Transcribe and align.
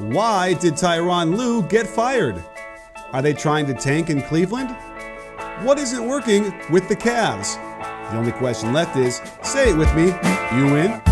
Why 0.00 0.54
did 0.54 0.74
Tyronn 0.74 1.36
Lue 1.36 1.62
get 1.62 1.86
fired? 1.86 2.42
Are 3.12 3.20
they 3.20 3.34
trying 3.34 3.66
to 3.66 3.74
tank 3.74 4.08
in 4.08 4.22
Cleveland? 4.22 4.74
What 5.60 5.78
isn't 5.78 6.08
working 6.08 6.54
with 6.70 6.88
the 6.88 6.96
Cavs? 6.96 7.56
The 8.10 8.16
only 8.16 8.32
question 8.32 8.72
left 8.72 8.96
is 8.96 9.20
say 9.42 9.68
it 9.68 9.76
with 9.76 9.94
me, 9.94 10.06
you 10.56 10.72
win. 10.72 11.02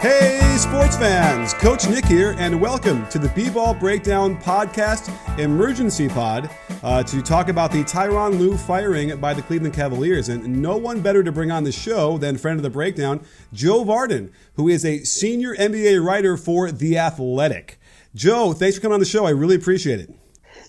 Hey, 0.00 0.56
sports 0.58 0.96
fans! 0.96 1.52
Coach 1.52 1.86
Nick 1.86 2.06
here, 2.06 2.34
and 2.38 2.58
welcome 2.58 3.06
to 3.08 3.18
the 3.18 3.28
B 3.28 3.50
Ball 3.50 3.74
Breakdown 3.74 4.40
Podcast 4.40 5.10
Emergency 5.38 6.08
Pod 6.08 6.48
uh, 6.82 7.02
to 7.02 7.22
talk 7.22 7.48
about 7.48 7.72
the 7.72 7.84
Tyronn 7.84 8.38
Lue 8.38 8.56
firing 8.56 9.18
by 9.20 9.34
the 9.34 9.42
Cleveland 9.42 9.74
Cavaliers. 9.74 10.28
And 10.28 10.62
no 10.62 10.76
one 10.76 11.00
better 11.00 11.22
to 11.22 11.32
bring 11.32 11.50
on 11.50 11.64
the 11.64 11.72
show 11.72 12.18
than 12.18 12.38
friend 12.38 12.58
of 12.58 12.62
the 12.62 12.70
breakdown, 12.70 13.24
Joe 13.52 13.84
Vardon, 13.84 14.30
who 14.54 14.68
is 14.68 14.84
a 14.84 15.04
senior 15.04 15.54
NBA 15.54 16.04
writer 16.04 16.36
for 16.36 16.70
The 16.70 16.98
Athletic. 16.98 17.78
Joe, 18.14 18.52
thanks 18.52 18.76
for 18.76 18.82
coming 18.82 18.94
on 18.94 19.00
the 19.00 19.06
show. 19.06 19.26
I 19.26 19.30
really 19.30 19.56
appreciate 19.56 20.00
it. 20.00 20.14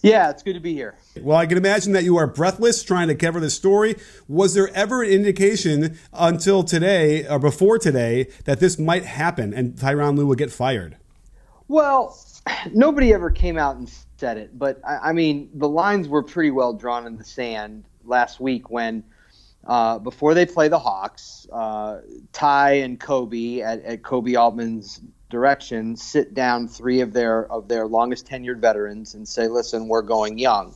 Yeah, 0.02 0.30
it's 0.30 0.44
good 0.44 0.53
to 0.53 0.59
be 0.59 0.73
here. 0.73 0.95
Well, 1.19 1.38
I 1.38 1.45
can 1.45 1.58
imagine 1.58 1.92
that 1.94 2.03
you 2.03 2.17
are 2.17 2.28
breathless 2.28 2.84
trying 2.84 3.09
to 3.09 3.16
cover 3.16 3.39
this 3.39 3.56
story. 3.56 3.95
Was 4.28 4.53
there 4.53 4.69
ever 4.73 5.03
an 5.03 5.09
indication 5.09 5.97
until 6.14 6.64
today 6.64 7.28
or 7.28 7.38
before 7.38 7.78
today 7.78 8.30
that 8.45 8.59
this 8.59 8.80
might 8.80 9.03
happen 9.03 9.53
and 9.53 9.75
Tyronn 9.75 10.17
Lue 10.17 10.28
would 10.28 10.38
get 10.38 10.52
fired? 10.52 10.97
Well, 11.67 12.17
nobody 12.73 13.14
ever 13.14 13.31
came 13.31 13.58
out 13.58 13.78
and 13.78 13.89
said 14.17 14.38
it, 14.38 14.58
but 14.58 14.80
I, 14.86 15.09
I 15.09 15.14
mean, 15.14 15.50
the 15.53 15.69
lines 15.69 16.08
were 16.08 16.23
pretty 16.23 16.52
well 16.52 16.73
drawn 16.73 17.06
in 17.08 17.17
the 17.17 17.23
sand 17.23 17.86
last 18.03 18.39
week 18.39 18.69
when, 18.69 19.03
uh, 19.66 20.00
before 20.00 20.33
they 20.33 20.45
play 20.45 20.67
the 20.67 20.80
Hawks, 20.80 21.47
uh, 21.52 22.02
Ty 22.31 22.72
and 22.73 23.00
Koby 23.00 23.61
at, 23.61 23.83
at 23.83 24.02
Koby 24.02 24.36
Altman's 24.36 25.02
direction 25.30 25.95
sit 25.95 26.33
down 26.33 26.67
three 26.67 27.02
of 27.02 27.14
their 27.14 27.50
of 27.52 27.67
their 27.67 27.86
longest 27.86 28.28
tenured 28.28 28.59
veterans 28.59 29.13
and 29.13 29.28
say, 29.28 29.47
"Listen, 29.47 29.88
we're 29.88 30.02
going 30.02 30.38
young." 30.38 30.75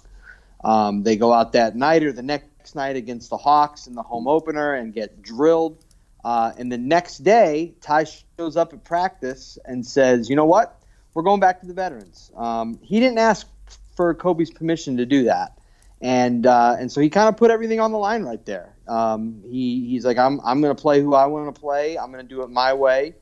Um, 0.63 1.03
they 1.03 1.17
go 1.17 1.33
out 1.33 1.53
that 1.53 1.75
night 1.75 2.03
or 2.03 2.11
the 2.11 2.23
next 2.23 2.75
night 2.75 2.95
against 2.95 3.29
the 3.29 3.37
Hawks 3.37 3.87
in 3.87 3.95
the 3.95 4.03
home 4.03 4.27
opener 4.27 4.73
and 4.73 4.93
get 4.93 5.21
drilled. 5.21 5.83
Uh, 6.23 6.53
and 6.57 6.71
the 6.71 6.77
next 6.77 7.17
day, 7.23 7.73
Ty 7.81 8.05
shows 8.37 8.55
up 8.55 8.71
at 8.73 8.83
practice 8.83 9.57
and 9.65 9.85
says, 9.85 10.29
"You 10.29 10.35
know 10.35 10.45
what? 10.45 10.79
We're 11.13 11.23
going 11.23 11.39
back 11.39 11.61
to 11.61 11.65
the 11.65 11.73
veterans." 11.73 12.31
Um, 12.35 12.79
he 12.81 12.99
didn't 12.99 13.19
ask 13.19 13.47
for 13.95 14.13
Koby's 14.15 14.51
permission 14.51 14.97
to 14.97 15.05
do 15.05 15.23
that, 15.25 15.57
and 16.01 16.45
uh, 16.45 16.75
and 16.79 16.91
so 16.91 17.01
he 17.01 17.09
kind 17.09 17.29
of 17.29 17.37
put 17.37 17.51
everything 17.51 17.79
on 17.79 17.91
the 17.91 17.97
line 17.97 18.23
right 18.23 18.43
there. 18.45 18.73
Um, 18.87 19.41
he 19.49 19.87
he's 19.87 20.05
like, 20.05 20.17
"I'm 20.17 20.39
I'm 20.41 20.61
going 20.61 20.75
to 20.75 20.81
play 20.81 21.01
who 21.01 21.13
I 21.13 21.25
want 21.27 21.53
to 21.53 21.59
play. 21.59 21.97
I'm 21.97 22.11
going 22.11 22.25
to 22.25 22.35
do 22.35 22.41
it 22.43 22.49
my 22.49 22.73
way." 22.73 23.15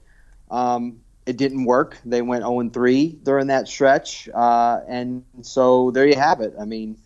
Um, 0.49 1.01
it 1.25 1.37
didn't 1.37 1.65
work. 1.65 1.97
They 2.03 2.21
went 2.21 2.43
0 2.43 2.69
3 2.69 3.19
during 3.23 3.47
that 3.47 3.67
stretch, 3.67 4.27
uh, 4.33 4.81
and 4.87 5.23
so 5.41 5.91
there 5.91 6.07
you 6.07 6.15
have 6.15 6.41
it. 6.41 6.55
I 6.59 6.65
mean, 6.65 6.97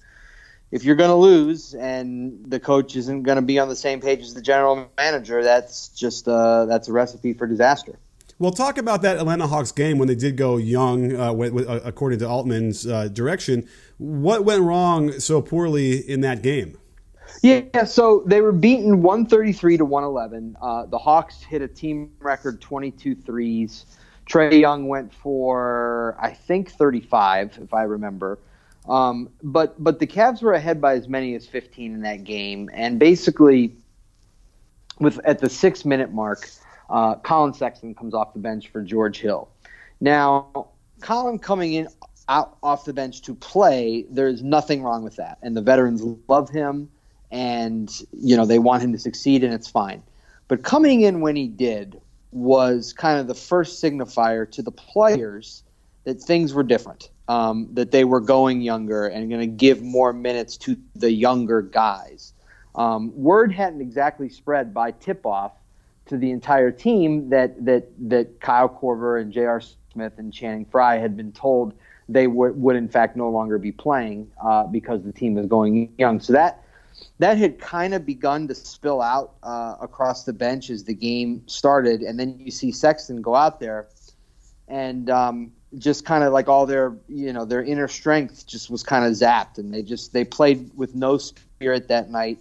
if 0.72 0.84
you're 0.84 0.96
going 0.96 1.10
to 1.10 1.16
lose 1.16 1.74
and 1.74 2.44
the 2.50 2.60
coach 2.60 2.96
isn't 2.96 3.24
going 3.24 3.38
to 3.38 3.42
be 3.42 3.60
on 3.60 3.70
the 3.70 3.76
same 3.76 4.02
page 4.02 4.22
as 4.22 4.34
the 4.34 4.42
general 4.42 4.90
manager, 4.98 5.44
that's 5.44 5.90
just 5.90 6.28
uh, 6.28 6.66
that's 6.66 6.88
a 6.88 6.94
recipe 6.94 7.34
for 7.34 7.48
disaster. 7.48 8.00
Well, 8.38 8.52
talk 8.52 8.78
about 8.78 9.02
that 9.04 9.18
Atlanta 9.18 9.48
Hawks 9.48 9.72
game 9.72 9.98
when 9.98 10.10
they 10.10 10.16
did 10.16 10.36
go 10.36 10.58
young, 10.58 11.16
uh, 11.16 11.32
with, 11.32 11.54
with, 11.54 11.70
uh, 11.70 11.80
according 11.86 12.20
to 12.20 12.28
Altman's 12.28 12.86
uh, 12.86 13.08
direction. 13.08 13.68
What 13.98 14.44
went 14.44 14.62
wrong 14.62 15.20
so 15.20 15.42
poorly 15.42 15.98
in 16.00 16.20
that 16.22 16.42
game? 16.42 16.78
Yeah, 17.42 17.86
so 17.86 18.24
they 18.26 18.42
were 18.42 18.52
beaten 18.52 19.02
133 19.02 19.78
to 19.78 19.86
111. 19.86 20.58
Uh, 20.62 20.86
the 20.88 20.98
Hawks 20.98 21.44
hit 21.44 21.62
a 21.62 21.68
team 21.68 22.12
record 22.20 22.60
22 22.60 23.16
threes. 23.16 23.86
Trae 24.30 24.60
Young 24.60 24.88
went 24.88 25.14
for 25.14 26.18
I 26.20 26.32
think 26.32 26.72
35, 26.72 27.60
if 27.62 27.74
I 27.74 27.84
remember. 27.84 28.40
Um, 28.90 29.30
but 29.44 29.82
but 29.84 30.00
the 30.00 30.08
Cavs 30.08 30.42
were 30.42 30.54
ahead 30.54 30.82
by 30.82 30.96
as 30.96 31.08
many 31.08 31.36
as 31.36 31.48
15 31.48 31.94
in 31.94 32.02
that 32.02 32.24
game, 32.24 32.70
and 32.74 33.00
basically, 33.00 33.76
with 35.00 35.20
at 35.26 35.40
the 35.40 35.50
six 35.50 35.86
minute 35.86 36.14
mark, 36.14 36.50
uh, 36.90 37.16
Collin 37.16 37.54
Sexton 37.54 37.96
comes 37.96 38.14
off 38.14 38.34
the 38.34 38.40
bench 38.40 38.70
for 38.70 38.82
George 38.82 39.20
Hill. 39.20 39.50
Now, 40.00 40.68
Collin 41.02 41.40
coming 41.40 41.74
in 41.74 41.88
out 42.28 42.58
off 42.64 42.86
the 42.86 42.94
bench 42.94 43.22
to 43.24 43.36
play, 43.36 44.06
there's 44.10 44.42
nothing 44.42 44.84
wrong 44.84 45.04
with 45.04 45.18
that, 45.18 45.38
and 45.42 45.56
the 45.56 45.62
veterans 45.62 46.04
love 46.28 46.50
him, 46.50 46.90
and 47.32 47.92
you 48.12 48.36
know 48.36 48.46
they 48.46 48.60
want 48.60 48.84
him 48.84 48.92
to 48.94 49.00
succeed, 49.00 49.44
and 49.44 49.54
it's 49.54 49.68
fine. 49.68 50.02
But 50.48 50.64
coming 50.64 51.02
in 51.02 51.22
when 51.22 51.36
he 51.36 51.48
did 51.48 52.00
was 52.32 52.94
kind 52.94 53.20
of 53.20 53.28
the 53.28 53.36
first 53.36 53.82
signifier 53.82 54.50
to 54.52 54.62
the 54.62 54.72
players 54.72 55.64
that 56.04 56.22
things 56.22 56.54
were 56.54 56.64
different, 56.64 57.10
um, 57.28 57.70
that 57.74 57.92
they 57.92 58.04
were 58.04 58.20
going 58.20 58.62
younger 58.62 59.08
and 59.08 59.30
going 59.30 59.42
to 59.42 59.48
give 59.48 59.82
more 59.82 60.14
minutes 60.14 60.58
to 60.58 60.78
the 60.96 61.12
younger 61.12 61.62
guys. 61.62 62.34
Um, 62.76 63.12
word 63.16 63.54
hadn't 63.54 63.82
exactly 63.82 64.30
spread 64.30 64.74
by 64.74 64.92
tip 64.92 65.26
off 65.26 65.54
to 66.08 66.18
the 66.18 66.32
entire 66.32 66.72
team 66.72 67.30
that 67.30 67.66
that 67.66 67.88
that 68.10 68.40
Kyle 68.40 68.70
Korver 68.70 69.22
and 69.22 69.32
J.R. 69.32 69.62
Smith 69.92 70.14
and 70.18 70.32
Channing 70.32 70.66
Frye 70.66 70.98
had 70.98 71.18
been 71.18 71.32
told 71.32 71.74
they 72.08 72.28
would 72.28 72.60
would 72.62 72.76
in 72.76 72.88
fact 72.88 73.16
no 73.16 73.30
longer 73.30 73.58
be 73.58 73.72
playing 73.72 74.30
uh, 74.44 74.64
because 74.64 75.04
the 75.04 75.12
team 75.12 75.38
is 75.38 75.48
going 75.48 75.94
young. 75.98 76.20
So 76.20 76.34
that 76.34 76.64
that 77.20 77.38
had 77.38 77.60
kind 77.60 77.94
of 77.94 78.06
begun 78.06 78.48
to 78.48 78.56
spill 78.56 79.02
out 79.02 79.36
uh, 79.44 79.76
across 79.82 80.24
the 80.24 80.34
bench 80.34 80.70
as 80.70 80.84
the 80.84 80.94
game 80.94 81.44
started, 81.48 82.02
and 82.02 82.20
then 82.20 82.40
you 82.40 82.52
see 82.52 82.72
Sexton 82.72 83.22
go 83.22 83.36
out 83.36 83.60
there, 83.60 83.88
and 84.68 85.10
um, 85.10 85.52
just 85.78 86.06
kind 86.06 86.24
of 86.24 86.34
like 86.34 86.48
all 86.48 86.66
their 86.66 86.96
you 87.08 87.34
know 87.34 87.46
their 87.46 87.64
inner 87.64 87.88
strength 87.88 88.46
just 88.46 88.70
was 88.70 88.84
kind 88.84 89.06
of 89.06 89.12
zapped, 89.14 89.58
and 89.58 89.74
they 89.74 89.82
just 89.82 90.14
they 90.14 90.24
played 90.24 90.72
with 90.76 90.96
no 90.96 91.18
spirit 91.18 91.88
that 91.88 92.10
night, 92.10 92.40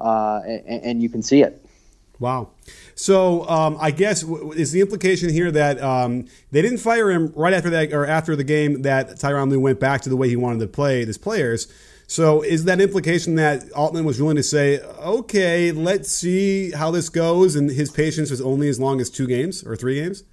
uh, 0.00 0.40
and, 0.44 0.82
and, 0.84 1.02
you 1.02 1.08
can 1.08 1.22
see 1.22 1.42
it. 1.42 1.64
Wow. 2.20 2.50
So 2.94 3.48
um, 3.48 3.76
I 3.80 3.92
guess 3.92 4.24
is 4.56 4.72
the 4.72 4.80
implication 4.80 5.30
here 5.30 5.50
that 5.52 5.80
um, 5.80 6.26
they 6.50 6.62
didn't 6.62 6.78
fire 6.78 7.10
him 7.10 7.32
right 7.36 7.52
after 7.52 7.70
that 7.70 7.92
or 7.92 8.06
after 8.06 8.34
the 8.34 8.44
game 8.44 8.82
that 8.82 9.10
Tyronn 9.10 9.50
Lue 9.50 9.60
went 9.60 9.78
back 9.78 10.00
to 10.02 10.08
the 10.08 10.16
way 10.16 10.28
he 10.28 10.36
wanted 10.36 10.58
to 10.60 10.66
play 10.66 11.04
his 11.04 11.16
players. 11.16 11.72
So 12.08 12.40
is 12.40 12.64
that 12.64 12.80
implication 12.80 13.34
that 13.34 13.70
Altman 13.72 14.04
was 14.04 14.20
willing 14.20 14.36
to 14.36 14.42
say, 14.42 14.80
okay, 14.80 15.72
let's 15.72 16.10
see 16.10 16.70
how 16.70 16.90
this 16.90 17.10
goes, 17.10 17.54
and 17.54 17.70
his 17.70 17.90
patience 17.90 18.30
was 18.30 18.40
only 18.40 18.68
as 18.68 18.80
long 18.80 18.98
as 19.00 19.10
two 19.10 19.26
games 19.26 19.62
or 19.62 19.76
three 19.76 19.96
games? 19.96 20.24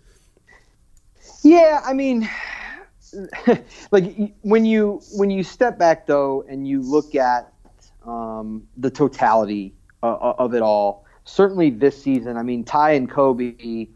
Yeah, 1.43 1.81
I 1.85 1.91
mean, 1.91 2.29
like 3.91 4.33
when 4.41 4.65
you 4.65 5.01
when 5.13 5.29
you 5.29 5.43
step 5.43 5.77
back 5.77 6.07
though 6.07 6.43
and 6.49 6.67
you 6.67 6.81
look 6.81 7.13
at 7.13 7.53
um, 8.05 8.67
the 8.77 8.89
totality 8.89 9.75
uh, 10.01 10.15
of 10.15 10.53
it 10.53 10.61
all, 10.61 11.04
certainly 11.25 11.69
this 11.69 12.01
season. 12.01 12.37
I 12.37 12.43
mean, 12.43 12.63
Ty 12.63 12.91
and 12.91 13.09
Koby 13.09 13.89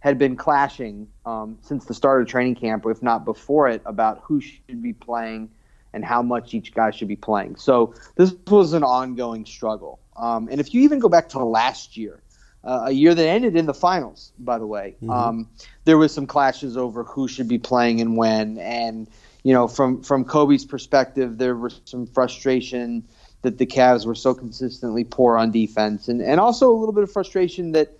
had 0.00 0.18
been 0.18 0.36
clashing 0.36 1.08
um, 1.24 1.58
since 1.62 1.86
the 1.86 1.94
start 1.94 2.20
of 2.22 2.28
training 2.28 2.54
camp, 2.54 2.84
if 2.86 3.02
not 3.02 3.24
before 3.24 3.68
it, 3.68 3.82
about 3.86 4.20
who 4.22 4.40
should 4.40 4.82
be 4.82 4.92
playing 4.92 5.50
and 5.94 6.04
how 6.04 6.22
much 6.22 6.52
each 6.54 6.74
guy 6.74 6.90
should 6.90 7.08
be 7.08 7.16
playing. 7.16 7.56
So 7.56 7.94
this 8.16 8.34
was 8.48 8.74
an 8.74 8.84
ongoing 8.84 9.46
struggle. 9.46 10.00
Um, 10.16 10.48
and 10.50 10.60
if 10.60 10.74
you 10.74 10.82
even 10.82 10.98
go 10.98 11.08
back 11.08 11.30
to 11.30 11.42
last 11.42 11.96
year, 11.96 12.20
uh, 12.64 12.84
a 12.86 12.90
year 12.90 13.14
that 13.14 13.26
ended 13.26 13.56
in 13.56 13.66
the 13.66 13.74
finals, 13.74 14.32
by 14.38 14.58
the 14.58 14.66
way, 14.66 14.96
mm-hmm. 14.96 15.10
um, 15.10 15.48
there 15.84 15.98
was 15.98 16.12
some 16.12 16.26
clashes 16.26 16.76
over 16.76 17.04
who 17.04 17.28
should 17.28 17.48
be 17.48 17.58
playing 17.58 18.00
and 18.00 18.16
when. 18.16 18.58
And 18.58 19.08
you 19.42 19.52
know, 19.52 19.68
from 19.68 20.02
from 20.02 20.24
Koby's 20.24 20.64
perspective, 20.64 21.36
there 21.38 21.54
was 21.54 21.80
some 21.84 22.06
frustration 22.06 23.06
that 23.44 23.58
the 23.58 23.66
Cavs 23.66 24.04
were 24.04 24.14
so 24.14 24.34
consistently 24.34 25.04
poor 25.04 25.38
on 25.38 25.52
defense, 25.52 26.08
and 26.08 26.20
and 26.20 26.40
also 26.40 26.72
a 26.72 26.76
little 26.76 26.92
bit 26.92 27.04
of 27.04 27.12
frustration 27.12 27.72
that 27.72 27.96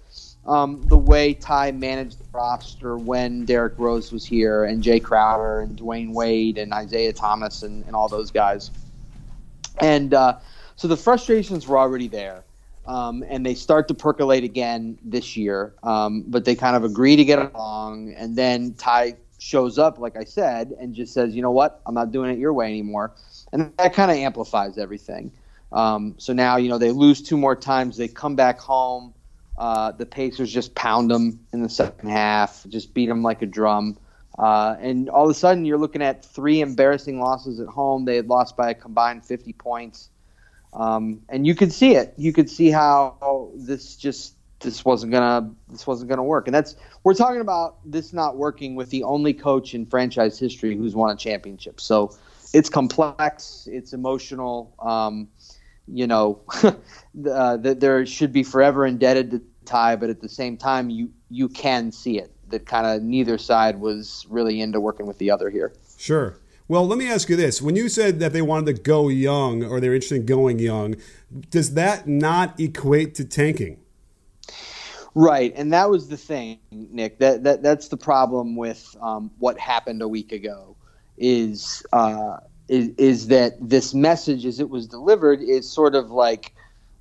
um, 0.46 0.82
the 0.88 0.99
way 0.99 1.35
Ty 1.35 1.73
managed 1.73 2.19
the 2.19 2.25
roster 2.32 2.99
when 2.99 3.44
Derrick 3.44 3.75
Rose 3.79 4.12
was 4.12 4.25
here, 4.25 4.64
and 4.64 4.82
Jae 4.82 5.02
Crowder, 5.02 5.61
and 5.61 5.79
Dwyane 5.79 6.12
Wade, 6.12 6.58
and 6.58 6.73
Isaiah 6.73 7.12
Thomas, 7.12 7.62
and, 7.62 7.85
and 7.87 7.94
all 7.94 8.08
those 8.08 8.31
guys. 8.31 8.70
And 9.81 10.12
uh, 10.12 10.38
so 10.76 10.88
the 10.88 10.96
frustrations 10.96 11.67
were 11.67 11.79
already 11.79 12.08
there. 12.08 12.43
Um, 12.87 13.25
and 13.26 13.46
they 13.46 13.55
start 13.55 13.88
to 13.88 13.94
percolate 13.94 14.44
again 14.44 14.99
this 15.02 15.38
year. 15.38 15.73
Um, 15.82 16.23
but 16.26 16.44
they 16.44 16.55
kind 16.55 16.76
of 16.76 16.85
agree 16.85 17.17
to 17.17 17.25
get 17.25 17.38
along, 17.38 18.12
and 18.12 18.37
then 18.37 18.75
Ty 18.75 19.17
shows 19.38 19.79
up, 19.79 19.99
like 19.99 20.17
I 20.17 20.25
said, 20.25 20.75
and 20.79 20.94
just 20.94 21.14
says, 21.14 21.35
"You 21.35 21.41
know 21.41 21.50
what? 21.50 21.81
I'm 21.87 21.94
not 21.94 22.12
doing 22.12 22.31
it 22.31 22.38
your 22.38 22.52
way 22.52 22.67
anymore," 22.67 23.12
and 23.55 23.73
that 23.79 23.95
kind 23.95 24.11
of 24.11 24.17
amplifies 24.17 24.77
everything. 24.77 25.31
Um, 25.73 26.17
so 26.19 26.33
now, 26.33 26.56
you 26.56 26.69
know, 26.69 26.77
they 26.77 26.91
lose 26.91 27.23
two 27.23 27.37
more 27.37 27.55
times. 27.55 27.97
They 27.97 28.09
come 28.09 28.35
back 28.35 28.59
home. 28.59 29.15
Uh, 29.56 29.93
the 29.93 30.05
Pacers 30.05 30.53
just 30.53 30.75
pound 30.75 31.11
them 31.11 31.39
in 31.53 31.62
the 31.62 31.69
second 31.69 32.11
half, 32.11 32.67
just 32.69 32.93
beat 32.93 33.06
them 33.06 33.23
like 33.23 33.43
a 33.43 33.47
drum. 33.47 33.97
Uh, 34.37 34.75
and 34.81 35.09
all 35.09 35.25
of 35.25 35.31
a 35.31 35.35
sudden, 35.35 35.65
you're 35.65 35.79
looking 35.79 36.03
at 36.03 36.25
three 36.25 36.61
embarrassing 36.61 37.21
losses 37.21 37.61
at 37.61 37.69
home. 37.69 38.05
They 38.05 38.17
had 38.17 38.27
lost 38.27 38.56
by 38.56 38.71
a 38.71 38.75
combined 38.75 39.25
50 39.25 39.53
points. 39.53 40.11
Um, 40.73 41.23
and 41.29 41.47
you 41.47 41.55
could 41.55 41.73
see 41.73 41.95
it. 41.95 42.15
You 42.17 42.33
could 42.33 42.51
see 42.51 42.71
how 42.71 43.53
this 43.55 43.95
just 43.95 44.35
this 44.59 44.85
wasn't 44.85 45.12
gonna 45.12 45.53
this 45.69 45.87
wasn't 45.87 46.11
gonna 46.11 46.25
work. 46.25 46.49
And 46.49 46.55
that's 46.55 46.75
we're 47.05 47.15
talking 47.15 47.41
about 47.41 47.77
this 47.85 48.12
not 48.12 48.37
working 48.37 48.75
with 48.75 48.91
the 48.91 49.05
only 49.05 49.33
coach 49.33 49.75
in 49.75 49.87
franchise 49.87 50.37
history 50.41 50.77
who's 50.77 50.97
won 50.97 51.15
a 51.15 51.17
championship. 51.17 51.81
So 51.81 52.17
it's 52.55 52.71
complex. 52.71 53.69
It's 53.71 53.93
emotional. 53.93 54.75
Um, 54.79 55.29
you 55.87 56.06
know, 56.06 56.41
uh, 56.62 57.56
that 57.59 57.81
there 57.81 58.06
should 58.06 58.33
be 58.33 58.43
forever 58.43 58.87
indebted 58.87 59.31
to 59.33 59.43
Ty, 59.67 59.97
but 59.97 60.09
at 60.09 60.21
the 60.21 60.29
same 60.29 60.56
time, 60.56 60.89
you 60.89 61.11
you 61.29 61.49
can 61.49 61.93
see 61.93 62.19
it 62.19 62.31
that 62.51 62.67
kind 62.67 62.87
of 62.87 63.03
neither 63.03 63.37
side 63.37 63.81
was 63.81 64.27
really 64.31 64.61
into 64.61 64.81
working 64.81 65.06
with 65.06 65.19
the 65.19 65.31
other 65.31 65.51
here. 65.51 65.73
Sure. 65.99 66.39
Well, 66.69 66.87
let 66.87 66.99
me 66.99 67.11
ask 67.11 67.29
you 67.29 67.37
this. 67.37 67.61
When 67.61 67.77
you 67.77 67.89
said 67.89 68.21
that 68.21 68.33
they 68.33 68.41
wanted 68.41 68.77
to 68.77 68.83
go 68.83 69.09
young 69.09 69.65
or 69.65 69.81
they're 69.81 69.95
interested 69.95 70.21
in 70.21 70.27
going 70.27 70.59
young, 70.59 70.97
does 71.51 71.75
that 71.75 72.06
not 72.06 72.59
equate 72.59 73.15
to 73.17 73.25
tanking? 73.25 73.79
Right, 75.15 75.53
and 75.56 75.73
that 75.73 75.91
was 75.91 76.09
the 76.09 76.17
thing, 76.17 76.59
Nick. 76.71 77.19
That 77.19 77.45
that 77.45 77.62
that's 77.62 77.89
the 77.89 77.97
problem 77.97 78.56
with 78.56 78.97
um, 79.01 79.31
what 79.39 79.59
happened 79.59 80.03
a 80.03 80.09
week 80.09 80.33
ago. 80.33 80.77
Is, 81.16 81.84
uh, 81.93 82.38
is 82.69 82.90
is 82.99 83.26
that 83.28 83.52
this 83.61 83.94
message, 83.94 84.44
as 84.46 84.58
it 84.61 84.69
was 84.69 84.87
delivered, 84.87 85.40
is 85.40 85.70
sort 85.70 85.94
of 85.94 86.11
like, 86.11 86.52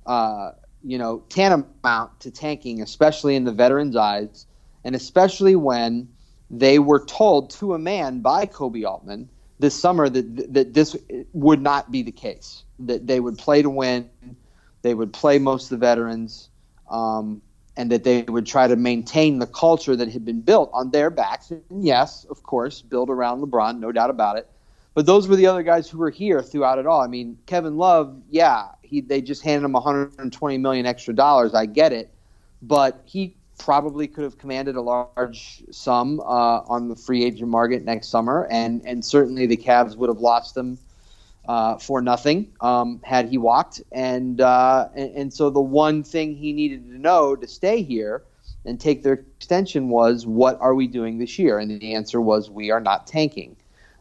uh, 0.06 0.52
you 0.84 0.98
know, 0.98 1.24
tantamount 1.28 2.20
to 2.20 2.30
tanking, 2.30 2.82
especially 2.82 3.34
in 3.34 3.44
the 3.44 3.52
veterans' 3.52 3.96
eyes, 3.96 4.46
and 4.84 4.94
especially 4.94 5.56
when 5.56 6.08
they 6.50 6.78
were 6.78 7.04
told 7.04 7.50
to 7.50 7.74
a 7.74 7.78
man 7.78 8.20
by 8.20 8.46
Koby 8.46 8.86
Altman 8.86 9.28
this 9.58 9.74
summer 9.74 10.08
that 10.08 10.52
that 10.52 10.74
this 10.74 10.96
would 11.32 11.60
not 11.60 11.90
be 11.90 12.02
the 12.02 12.12
case. 12.12 12.64
That 12.78 13.06
they 13.06 13.20
would 13.20 13.38
play 13.38 13.62
to 13.62 13.70
win, 13.70 14.10
they 14.82 14.94
would 14.94 15.12
play 15.12 15.38
most 15.38 15.64
of 15.64 15.80
the 15.80 15.86
veterans, 15.86 16.50
um, 16.90 17.40
and 17.76 17.90
that 17.90 18.04
they 18.04 18.22
would 18.22 18.46
try 18.46 18.66
to 18.68 18.76
maintain 18.76 19.38
the 19.38 19.46
culture 19.46 19.96
that 19.96 20.08
had 20.08 20.24
been 20.24 20.40
built 20.40 20.70
on 20.72 20.90
their 20.90 21.10
backs. 21.10 21.50
And 21.50 21.62
yes, 21.84 22.24
of 22.30 22.42
course, 22.42 22.82
built 22.82 23.10
around 23.10 23.40
LeBron, 23.40 23.80
no 23.80 23.90
doubt 23.92 24.10
about 24.10 24.36
it. 24.36 24.48
But 24.94 25.06
those 25.06 25.26
were 25.26 25.34
the 25.34 25.46
other 25.46 25.64
guys 25.64 25.90
who 25.90 25.98
were 25.98 26.10
here 26.10 26.40
throughout 26.40 26.78
it 26.78 26.86
all. 26.86 27.00
I 27.00 27.08
mean, 27.08 27.36
Kevin 27.46 27.76
Love, 27.76 28.16
yeah, 28.30 28.68
he 28.82 29.00
they 29.00 29.20
just 29.20 29.42
handed 29.42 29.64
him 29.64 29.72
120 29.72 30.58
million 30.58 30.86
extra 30.86 31.12
dollars. 31.12 31.52
I 31.52 31.66
get 31.66 31.92
it, 31.92 32.14
but 32.62 33.02
he 33.04 33.34
probably 33.58 34.06
could 34.06 34.22
have 34.24 34.38
commanded 34.38 34.76
a 34.76 34.80
large 34.80 35.62
sum 35.70 36.20
uh, 36.20 36.60
on 36.68 36.88
the 36.88 36.96
free 36.96 37.24
agent 37.24 37.48
market 37.48 37.84
next 37.84 38.08
summer, 38.08 38.46
and 38.50 38.86
and 38.86 39.04
certainly 39.04 39.46
the 39.46 39.56
Cavs 39.56 39.96
would 39.96 40.08
have 40.08 40.18
lost 40.18 40.56
him 40.56 40.78
uh, 41.46 41.76
for 41.78 42.00
nothing 42.00 42.52
um, 42.60 43.00
had 43.04 43.28
he 43.28 43.38
walked. 43.38 43.82
And, 43.92 44.40
uh, 44.40 44.88
and 44.94 45.16
and 45.16 45.34
so 45.34 45.50
the 45.50 45.60
one 45.60 46.02
thing 46.02 46.34
he 46.36 46.52
needed 46.52 46.88
to 46.90 46.98
know 46.98 47.36
to 47.36 47.46
stay 47.46 47.82
here 47.82 48.22
and 48.64 48.80
take 48.80 49.02
their 49.02 49.24
extension 49.36 49.88
was, 49.88 50.26
what 50.26 50.58
are 50.60 50.74
we 50.74 50.86
doing 50.86 51.18
this 51.18 51.38
year? 51.38 51.58
And 51.58 51.70
the 51.70 51.94
answer 51.94 52.20
was, 52.20 52.50
we 52.50 52.70
are 52.70 52.80
not 52.80 53.06
tanking. 53.06 53.56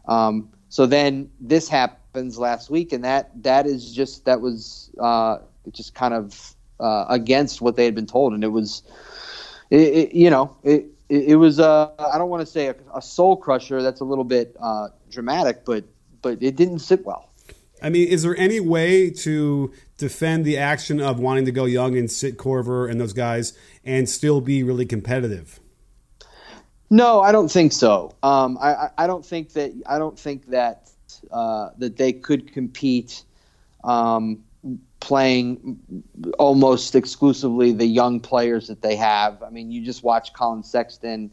Um, 0.07 0.49
so 0.69 0.85
then 0.85 1.29
this 1.39 1.67
happens 1.67 2.37
last 2.37 2.69
week, 2.69 2.93
and 2.93 3.03
that 3.03 3.31
that 3.43 3.67
is 3.67 3.93
just 3.93 4.25
that 4.25 4.41
was 4.41 4.89
uh, 4.99 5.37
just 5.71 5.93
kind 5.93 6.13
of 6.13 6.55
uh, 6.79 7.05
against 7.09 7.61
what 7.61 7.75
they 7.75 7.85
had 7.85 7.95
been 7.95 8.07
told, 8.07 8.33
and 8.33 8.43
it 8.43 8.49
was 8.49 8.83
it, 9.73 9.93
it, 9.93 10.13
you 10.13 10.29
know, 10.29 10.55
it, 10.63 10.85
it, 11.09 11.35
was, 11.35 11.59
uh, 11.59 11.89
I 11.97 12.17
don't 12.19 12.29
want 12.29 12.41
to 12.41 12.45
say 12.45 12.67
a, 12.67 12.75
a, 12.93 13.01
soul 13.01 13.35
crusher. 13.35 13.81
That's 13.81 14.01
a 14.01 14.03
little 14.03 14.23
bit 14.23 14.55
uh, 14.59 14.89
dramatic, 15.09 15.65
but, 15.65 15.83
but 16.21 16.43
it 16.43 16.55
didn't 16.55 16.79
sit 16.79 17.03
well. 17.05 17.29
I 17.83 17.89
mean, 17.89 18.07
is 18.07 18.23
there 18.23 18.35
any 18.37 18.61
way 18.61 19.09
to 19.09 19.73
defend 19.97 20.45
the 20.45 20.57
action 20.57 21.01
of 21.01 21.19
wanting 21.19 21.45
to 21.45 21.51
go 21.51 21.65
young 21.65 21.97
and 21.97 22.09
sit 22.09 22.37
Korver 22.37 22.89
and 22.89 22.99
those 22.99 23.11
guys 23.11 23.53
and 23.83 24.09
still 24.09 24.39
be 24.39 24.63
really 24.63 24.85
competitive? 24.85 25.59
No, 26.89 27.21
I 27.21 27.31
don't 27.31 27.51
think 27.51 27.73
so. 27.73 28.15
Um, 28.23 28.57
I, 28.61 28.89
I 28.97 29.07
don't 29.07 29.25
think 29.25 29.53
that 29.53 29.71
I 29.85 29.97
don't 29.97 30.17
think 30.17 30.47
that 30.47 30.91
uh, 31.31 31.71
that 31.79 31.97
they 31.97 32.13
could 32.13 32.53
compete 32.53 33.23
um, 33.83 34.43
playing 34.99 36.03
almost 36.39 36.95
exclusively 36.95 37.71
the 37.71 37.85
young 37.85 38.19
players 38.19 38.67
that 38.67 38.81
they 38.81 38.95
have. 38.95 39.41
I 39.43 39.49
mean, 39.49 39.71
you 39.71 39.83
just 39.83 40.03
watch 40.03 40.33
Collin 40.33 40.63
Sexton; 40.63 41.31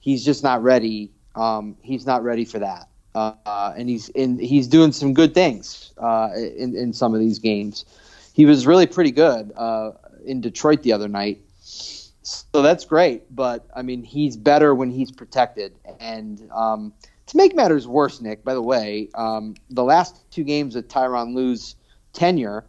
he's 0.00 0.24
just 0.24 0.42
not 0.42 0.62
ready. 0.62 1.12
Um, 1.34 1.76
he's 1.82 2.06
not 2.06 2.24
ready 2.24 2.44
for 2.44 2.58
that, 2.60 2.88
uh, 3.14 3.74
and 3.76 3.88
he's 3.88 4.08
in, 4.10 4.38
he's 4.38 4.66
doing 4.66 4.92
some 4.92 5.14
good 5.14 5.34
things 5.34 5.92
uh, 5.98 6.30
in 6.34 6.76
in 6.76 6.92
some 6.92 7.14
of 7.14 7.20
these 7.20 7.38
games. 7.38 7.84
He 8.32 8.46
was 8.46 8.66
really 8.66 8.86
pretty 8.86 9.10
good 9.10 9.52
uh, 9.56 9.92
in 10.24 10.40
Detroit 10.40 10.82
the 10.82 10.92
other 10.92 11.08
night, 11.08 11.40
so 11.60 12.62
that's 12.62 12.84
great. 12.84 13.34
But 13.34 13.66
I 13.74 13.82
mean, 13.82 14.02
he's 14.02 14.36
better 14.36 14.74
when 14.74 14.90
he's 14.90 15.10
protected. 15.10 15.74
And 16.00 16.50
um, 16.50 16.92
to 17.26 17.36
make 17.36 17.54
matters 17.54 17.86
worse, 17.86 18.20
Nick, 18.20 18.44
by 18.44 18.54
the 18.54 18.62
way, 18.62 19.08
um, 19.14 19.54
the 19.70 19.84
last 19.84 20.30
two 20.30 20.44
games 20.44 20.76
of 20.76 20.88
Tyronn 20.88 21.34
Lue's 21.34 21.76
tenure 22.12 22.64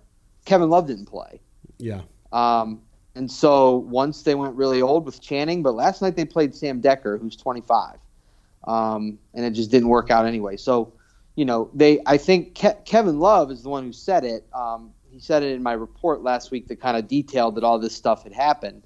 Kevin 0.45 0.69
Love 0.69 0.88
didn't 0.88 1.06
play. 1.06 1.40
Yeah. 1.78 2.01
Um, 2.31 2.81
and 3.16 3.31
so 3.31 3.78
once 3.78 4.24
they 4.24 4.36
went 4.36 4.56
really 4.56 4.81
old 4.81 5.06
with 5.06 5.22
Channing, 5.22 5.63
but 5.63 5.75
last 5.75 6.01
night 6.01 6.16
they 6.16 6.25
played 6.25 6.56
Sam 6.56 6.81
Dekker, 6.81 7.19
who's 7.19 7.36
25, 7.36 7.98
um, 8.65 9.19
and 9.33 9.45
it 9.45 9.51
just 9.51 9.71
didn't 9.71 9.89
work 9.89 10.10
out 10.12 10.25
anyway. 10.25 10.57
So, 10.57 10.94
you 11.36 11.45
know, 11.45 11.69
they 11.74 12.00
I 12.06 12.18
think 12.18 12.56
Ke- 12.56 12.86
Kevin 12.86 13.19
Love 13.19 13.51
is 13.51 13.63
the 13.63 13.69
one 13.69 13.83
who 13.83 13.94
said 13.94 14.24
it. 14.24 14.45
Um, 14.54 14.94
he 15.10 15.19
said 15.19 15.44
it 15.44 15.54
in 15.54 15.61
my 15.64 15.73
report 15.73 16.23
last 16.23 16.52
week 16.52 16.68
that 16.68 16.81
kind 16.81 16.97
of 16.97 17.07
detailed 17.07 17.56
that 17.56 17.64
all 17.64 17.80
this 17.80 17.95
stuff 17.95 18.23
had 18.23 18.33
happened. 18.33 18.83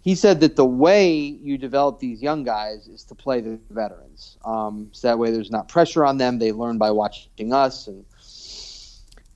He 0.00 0.14
said 0.14 0.40
that 0.40 0.54
the 0.54 0.64
way 0.64 1.16
you 1.16 1.58
develop 1.58 1.98
these 1.98 2.22
young 2.22 2.44
guys 2.44 2.86
is 2.86 3.02
to 3.04 3.14
play 3.14 3.40
the 3.40 3.58
veterans, 3.70 4.38
um, 4.44 4.88
so 4.92 5.08
that 5.08 5.18
way 5.18 5.32
there's 5.32 5.50
not 5.50 5.68
pressure 5.68 6.04
on 6.04 6.18
them. 6.18 6.38
They 6.38 6.52
learn 6.52 6.78
by 6.78 6.92
watching 6.92 7.52
us 7.52 7.88
and 7.88 8.04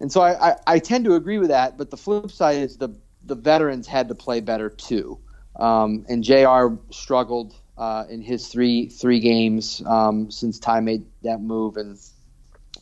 and 0.00 0.10
so 0.10 0.22
I, 0.22 0.50
I, 0.50 0.56
I, 0.66 0.78
tend 0.78 1.04
to 1.04 1.14
agree 1.14 1.38
with 1.38 1.50
that. 1.50 1.76
But 1.76 1.90
the 1.90 1.96
flip 1.96 2.30
side 2.30 2.56
is 2.56 2.78
the 2.78 2.88
the 3.24 3.34
veterans 3.34 3.86
had 3.86 4.08
to 4.08 4.14
play 4.14 4.40
better 4.40 4.70
too. 4.70 5.18
Um, 5.56 6.06
and 6.08 6.24
J.R. 6.24 6.78
struggled 6.90 7.54
uh, 7.80 8.04
in 8.10 8.20
his 8.20 8.46
three 8.48 8.88
three 8.88 9.18
games 9.18 9.82
um, 9.86 10.30
since 10.30 10.58
Ty 10.58 10.80
made 10.80 11.06
that 11.22 11.40
move, 11.40 11.78
and 11.78 11.98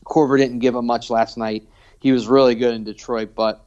Korver 0.05 0.37
didn't 0.37 0.59
give 0.59 0.75
him 0.75 0.87
much 0.87 1.09
last 1.09 1.39
night. 1.39 1.69
He 2.01 2.11
was 2.11 2.27
really 2.27 2.57
good 2.57 2.75
in 2.75 2.83
Detroit, 2.83 3.31
but 3.37 3.65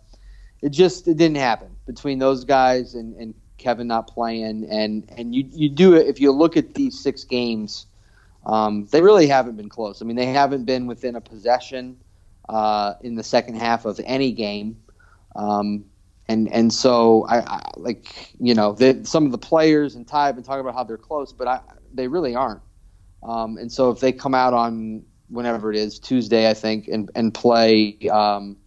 it 0.62 0.70
just 0.70 1.08
it 1.08 1.16
didn't 1.16 1.38
happen 1.38 1.78
between 1.86 2.20
those 2.20 2.44
guys 2.44 2.96
and, 2.96 3.16
and 3.16 3.34
Kevin 3.58 3.88
not 3.88 4.08
playing. 4.08 4.68
And 4.70 5.10
and 5.16 5.34
you 5.34 5.48
you 5.50 5.70
do 5.70 5.94
it 5.96 6.08
if 6.08 6.20
you 6.20 6.34
look 6.34 6.58
at 6.58 6.74
these 6.74 7.00
six 7.00 7.24
games. 7.24 7.88
Um, 8.46 8.88
they 8.88 9.02
really 9.02 9.28
haven't 9.28 9.56
been 9.56 9.70
close. 9.70 10.02
I 10.02 10.06
mean, 10.06 10.16
they 10.18 10.26
haven't 10.26 10.66
been 10.66 10.88
within 10.88 11.16
a 11.16 11.22
possession 11.22 11.98
uh, 12.50 12.96
in 13.02 13.16
the 13.16 13.24
second 13.24 13.56
half 13.56 13.86
of 13.86 14.02
any 14.04 14.32
game. 14.32 14.82
Um, 15.36 15.86
and 16.32 16.52
and 16.52 16.74
so 16.74 17.26
I, 17.28 17.40
I 17.40 17.72
like 17.78 18.34
you 18.40 18.54
know 18.54 18.76
some 19.04 19.26
of 19.26 19.32
the 19.32 19.38
players 19.38 19.96
and 19.96 20.08
Ty 20.08 20.28
have 20.28 20.36
been 20.36 20.44
talking 20.44 20.62
about 20.62 20.76
how 20.76 20.84
they're 20.84 20.98
close, 20.98 21.34
but 21.34 21.48
I, 21.48 21.62
they 21.94 22.08
really 22.08 22.36
aren't. 22.36 22.62
Um, 23.24 23.58
and 23.58 23.72
so 23.72 23.92
if 23.92 24.00
they 24.00 24.12
come 24.12 24.34
out 24.34 24.54
on 24.54 25.04
whenever 25.30 25.72
it 25.72 25.78
is 25.78 26.00
Tuesday, 26.00 26.50
I 26.50 26.54
think, 26.54 26.88
and 26.88 27.10
and 27.16 27.34
play 27.34 27.98
um, 28.12 28.58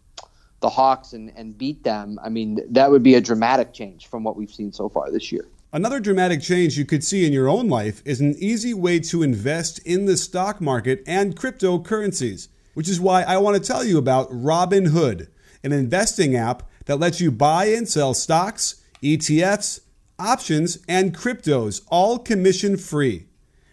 the 0.61 0.69
Hawks 0.69 1.13
and 1.13 1.33
and 1.37 1.57
beat 1.57 1.83
them, 1.85 2.19
I 2.23 2.29
mean 2.29 2.61
that 2.71 2.91
would 2.91 3.03
be 3.03 3.15
a 3.15 3.21
dramatic 3.21 3.73
change 3.73 4.07
from 4.07 4.23
what 4.25 4.37
we've 4.37 4.53
seen 4.53 4.73
so 4.73 4.89
far 4.89 5.11
this 5.11 5.33
year. 5.33 5.49
Another 5.73 5.99
dramatic 5.99 6.41
change 6.41 6.79
you 6.79 6.85
could 6.85 7.03
see 7.03 7.27
in 7.27 7.33
your 7.33 7.49
own 7.49 7.69
life 7.69 8.01
is 8.05 8.21
an 8.21 8.37
easy 8.39 8.73
way 8.73 9.01
to 9.01 9.25
invest 9.25 9.81
in 9.81 10.07
the 10.07 10.17
stock 10.17 10.61
market 10.61 11.03
and 11.05 11.35
cryptocurrencies 11.35 12.47
which 12.75 12.89
is 12.89 13.01
why 13.01 13.23
I 13.23 13.39
want 13.39 13.57
to 13.57 13.67
tell 13.67 13.85
you 13.85 13.99
about 13.99 14.31
Robinhood, 14.31 15.29
an 15.63 15.73
investing 15.73 16.37
app 16.37 16.65
that 16.87 16.99
lets 16.99 17.21
you 17.21 17.31
buy 17.31 17.67
and 17.67 17.89
sell 17.89 18.15
stocks, 18.15 18.83
ETFs, 19.03 19.81
options, 20.19 20.79
and 20.89 21.17
cryptos, 21.17 21.83
all 21.89 22.19
commission 22.19 22.77
free. 22.77 23.27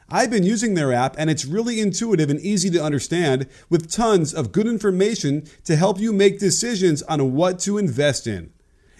I've 0.10 0.30
been 0.30 0.44
using 0.44 0.74
their 0.74 0.92
app 0.92 1.16
and 1.18 1.30
it's 1.30 1.46
really 1.46 1.80
intuitive 1.80 2.30
and 2.30 2.40
easy 2.42 2.70
to 2.72 2.84
understand 2.84 3.48
with 3.70 3.90
tons 3.90 4.34
of 4.34 4.52
good 4.52 4.68
information 4.68 5.46
to 5.64 5.78
help 5.78 6.00
you 6.00 6.12
make 6.12 6.38
decisions 6.38 7.02
on 7.04 7.34
what 7.34 7.60
to 7.60 7.78
invest 7.78 8.28
in. 8.28 8.52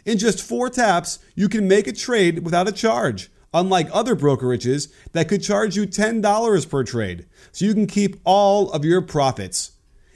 In 0.06 0.18
just 0.18 0.42
four 0.42 0.70
taps, 0.70 1.20
you 1.36 1.50
can 1.50 1.68
make 1.68 1.86
a 1.86 1.92
trade 1.92 2.46
without 2.46 2.70
a 2.70 2.72
charge, 2.72 3.30
unlike 3.54 3.90
other 3.92 4.16
brokerages 4.16 4.92
that 5.12 5.28
could 5.28 5.44
charge 5.44 5.76
you 5.76 5.86
$10 5.86 6.70
per 6.70 6.84
trade, 6.84 7.26
so 7.52 7.66
you 7.66 7.74
can 7.74 7.88
keep 7.88 8.20
all 8.24 8.72
of 8.72 8.86
your 8.86 9.02
profits. 9.02 9.74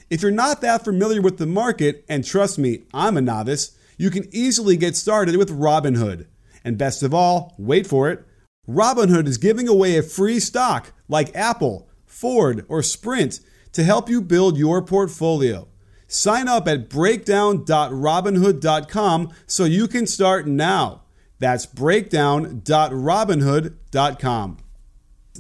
If 0.10 0.22
you're 0.22 0.32
not 0.32 0.62
that 0.62 0.86
familiar 0.86 1.22
with 1.22 1.38
the 1.38 1.46
market, 1.46 2.06
and 2.08 2.24
trust 2.24 2.58
me, 2.58 2.84
I'm 2.94 3.18
a 3.18 3.22
novice, 3.22 3.75
you 3.98 4.10
can 4.10 4.28
easily 4.32 4.78
get 4.78 4.96
started 4.96 5.38
with 5.38 5.50
Robinhood. 5.50 6.28
And 6.64 6.78
best 6.78 7.04
of 7.04 7.14
all, 7.14 7.54
wait 7.58 7.86
for 7.86 8.10
it 8.10 8.26
Robinhood 8.68 9.28
is 9.28 9.38
giving 9.38 9.68
away 9.68 9.96
a 9.98 10.04
free 10.04 10.40
stock 10.40 10.94
like 11.08 11.36
Apple, 11.36 11.88
Ford, 12.06 12.66
or 12.68 12.82
Sprint 12.82 13.40
to 13.74 13.84
help 13.84 14.10
you 14.10 14.22
build 14.22 14.58
your 14.58 14.82
portfolio. 14.82 15.68
Sign 16.08 16.48
up 16.48 16.68
at 16.68 16.90
breakdown.robinhood.com 16.90 19.34
so 19.46 19.66
you 19.66 19.88
can 19.88 20.08
start 20.08 20.48
now. 20.48 21.04
That's 21.40 21.66
breakdown.robinhood.com. 21.66 24.58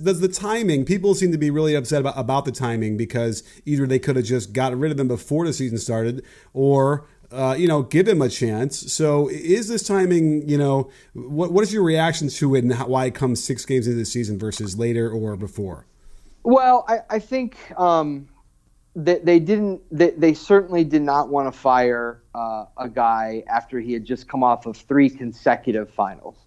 Does 0.03 0.19
the 0.19 0.27
timing, 0.27 0.83
people 0.83 1.15
seem 1.15 1.31
to 1.31 1.37
be 1.37 1.49
really 1.49 1.73
upset 1.73 2.01
about, 2.01 2.17
about 2.17 2.43
the 2.43 2.51
timing 2.51 2.97
because 2.97 3.43
either 3.65 3.87
they 3.87 3.99
could 3.99 4.17
have 4.17 4.25
just 4.25 4.51
got 4.51 4.77
rid 4.77 4.91
of 4.91 4.97
them 4.97 5.07
before 5.07 5.45
the 5.45 5.53
season 5.53 5.77
started 5.77 6.21
or 6.51 7.07
uh, 7.31 7.55
you 7.57 7.67
know, 7.67 7.81
give 7.81 8.07
him 8.07 8.21
a 8.21 8.29
chance. 8.29 8.91
So, 8.93 9.29
is 9.29 9.67
this 9.67 9.83
timing? 9.83 10.47
You 10.47 10.57
know, 10.57 10.89
what 11.13 11.51
what 11.51 11.63
is 11.63 11.73
your 11.73 11.83
reaction 11.83 12.29
to 12.29 12.55
it, 12.55 12.63
and 12.63 12.73
how, 12.73 12.87
why 12.87 13.05
it 13.05 13.15
comes 13.15 13.43
six 13.43 13.65
games 13.65 13.87
into 13.87 13.97
the 13.97 14.05
season 14.05 14.37
versus 14.37 14.77
later 14.77 15.09
or 15.09 15.35
before? 15.35 15.85
Well, 16.43 16.85
I, 16.87 16.99
I 17.09 17.19
think 17.19 17.57
um, 17.79 18.27
that 18.95 19.25
they 19.25 19.39
didn't. 19.39 19.81
They, 19.91 20.11
they 20.11 20.33
certainly 20.33 20.83
did 20.83 21.01
not 21.01 21.29
want 21.29 21.51
to 21.51 21.57
fire 21.57 22.21
uh, 22.33 22.65
a 22.77 22.89
guy 22.89 23.43
after 23.47 23.79
he 23.79 23.93
had 23.93 24.05
just 24.05 24.27
come 24.27 24.43
off 24.43 24.65
of 24.65 24.77
three 24.77 25.09
consecutive 25.09 25.89
finals. 25.91 26.37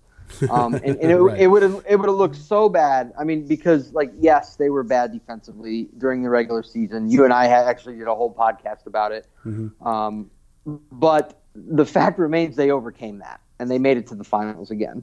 Um, 0.50 0.74
and, 0.74 0.84
and 0.84 1.10
it, 1.10 1.16
right. 1.16 1.40
it 1.40 1.46
would 1.46 1.62
have 1.62 1.82
it 1.88 1.96
would 1.96 2.06
have 2.06 2.18
looked 2.18 2.36
so 2.36 2.68
bad. 2.68 3.14
I 3.18 3.24
mean, 3.24 3.46
because 3.46 3.94
like 3.94 4.12
yes, 4.20 4.56
they 4.56 4.68
were 4.68 4.82
bad 4.82 5.10
defensively 5.10 5.88
during 5.96 6.22
the 6.22 6.28
regular 6.28 6.62
season. 6.62 7.10
You 7.10 7.24
and 7.24 7.32
I 7.32 7.46
had 7.46 7.66
actually 7.66 7.96
did 7.96 8.08
a 8.08 8.14
whole 8.14 8.32
podcast 8.32 8.86
about 8.86 9.12
it. 9.12 9.26
Mm-hmm. 9.46 9.86
Um, 9.86 10.30
but 10.92 11.40
the 11.54 11.86
fact 11.86 12.18
remains 12.18 12.56
they 12.56 12.70
overcame 12.70 13.18
that 13.18 13.40
and 13.58 13.70
they 13.70 13.78
made 13.78 13.96
it 13.96 14.06
to 14.08 14.14
the 14.14 14.24
finals 14.24 14.70
again. 14.70 15.02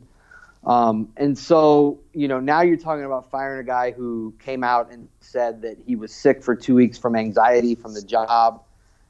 Um, 0.66 1.10
and 1.18 1.38
so, 1.38 2.00
you 2.14 2.28
know, 2.28 2.40
now 2.40 2.62
you're 2.62 2.78
talking 2.78 3.06
about 3.06 3.30
firing 3.30 3.60
a 3.60 3.64
guy 3.64 3.92
who 3.92 4.34
came 4.40 4.64
out 4.64 4.92
and 4.92 5.08
said 5.20 5.62
that 5.62 5.78
he 5.86 5.96
was 5.96 6.12
sick 6.12 6.42
for 6.42 6.56
two 6.56 6.76
weeks 6.76 6.98
from 6.98 7.16
anxiety 7.16 7.76
from 7.76 7.94
the 7.94 8.02
job. 8.02 8.64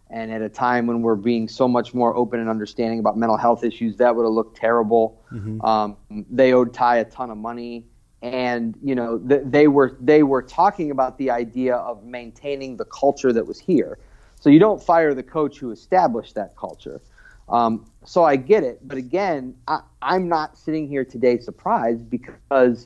And 0.10 0.32
at 0.32 0.42
a 0.42 0.50
time 0.50 0.86
when 0.86 1.02
we're 1.02 1.16
being 1.16 1.48
so 1.48 1.68
much 1.68 1.94
more 1.94 2.16
open 2.16 2.40
and 2.40 2.50
understanding 2.50 3.00
about 3.00 3.18
mental 3.18 3.38
health 3.38 3.64
issues, 3.64 3.98
that 3.98 4.16
would 4.16 4.24
have 4.24 4.34
looked 4.34 4.58
terrible. 4.58 5.22
Mm-hmm. 5.32 5.62
Um, 5.62 5.98
they 6.30 6.54
owed 6.54 6.74
Ty 6.74 6.98
a 6.98 7.06
ton 7.06 7.32
of 7.32 7.38
money. 7.38 7.86
And 8.22 8.76
you 8.82 8.96
know 8.96 9.20
th- 9.20 9.44
they 9.46 9.68
were 9.68 9.98
they 10.02 10.24
were 10.24 10.42
talking 10.42 10.90
about 10.90 11.20
the 11.20 11.30
idea 11.30 11.76
of 11.76 12.04
maintaining 12.04 12.76
the 12.76 12.86
culture 12.86 13.32
that 13.32 13.46
was 13.46 13.60
here. 13.60 14.00
So 14.46 14.52
you 14.52 14.60
don't 14.60 14.80
fire 14.80 15.16
the 15.16 15.24
coach 15.24 15.58
who 15.58 15.72
established 15.72 16.36
that 16.36 16.56
culture. 16.56 17.02
Um, 17.50 17.90
so 18.04 18.24
I 18.24 18.36
get 18.36 18.64
it, 18.64 18.88
but 18.88 18.96
again, 18.96 19.56
I, 19.68 19.80
I'm 20.04 20.30
not 20.30 20.56
sitting 20.56 20.88
here 20.88 21.04
today 21.04 21.40
surprised 21.40 22.12
because 22.12 22.86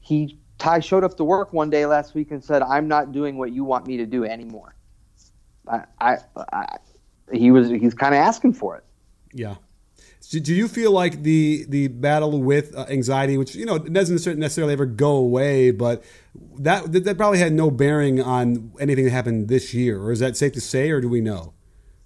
he 0.00 0.36
Ty 0.58 0.80
showed 0.80 1.04
up 1.04 1.16
to 1.18 1.22
work 1.22 1.52
one 1.52 1.70
day 1.70 1.86
last 1.86 2.16
week 2.16 2.32
and 2.32 2.42
said, 2.42 2.62
"I'm 2.62 2.88
not 2.88 3.12
doing 3.12 3.38
what 3.38 3.52
you 3.52 3.62
want 3.62 3.86
me 3.86 3.98
to 3.98 4.04
do 4.04 4.24
anymore." 4.24 4.74
I, 5.68 5.84
I, 6.00 6.16
I 6.52 6.78
he 7.32 7.52
was 7.52 7.68
he's 7.68 7.94
kind 7.94 8.12
of 8.12 8.18
asking 8.18 8.54
for 8.54 8.76
it. 8.76 8.84
Yeah. 9.32 9.54
Do 10.28 10.54
you 10.54 10.68
feel 10.68 10.92
like 10.92 11.22
the 11.22 11.64
the 11.68 11.88
battle 11.88 12.42
with 12.42 12.76
uh, 12.76 12.86
anxiety, 12.88 13.38
which 13.38 13.54
you 13.54 13.64
know 13.64 13.78
doesn't 13.78 14.38
necessarily 14.38 14.72
ever 14.72 14.86
go 14.86 15.12
away, 15.12 15.70
but 15.70 16.04
that 16.58 16.92
that 16.92 17.16
probably 17.16 17.38
had 17.38 17.52
no 17.52 17.70
bearing 17.70 18.20
on 18.20 18.72
anything 18.78 19.06
that 19.06 19.12
happened 19.12 19.48
this 19.48 19.72
year, 19.72 20.00
or 20.00 20.12
is 20.12 20.20
that 20.20 20.36
safe 20.36 20.52
to 20.52 20.60
say, 20.60 20.90
or 20.90 21.00
do 21.00 21.08
we 21.08 21.20
know? 21.20 21.54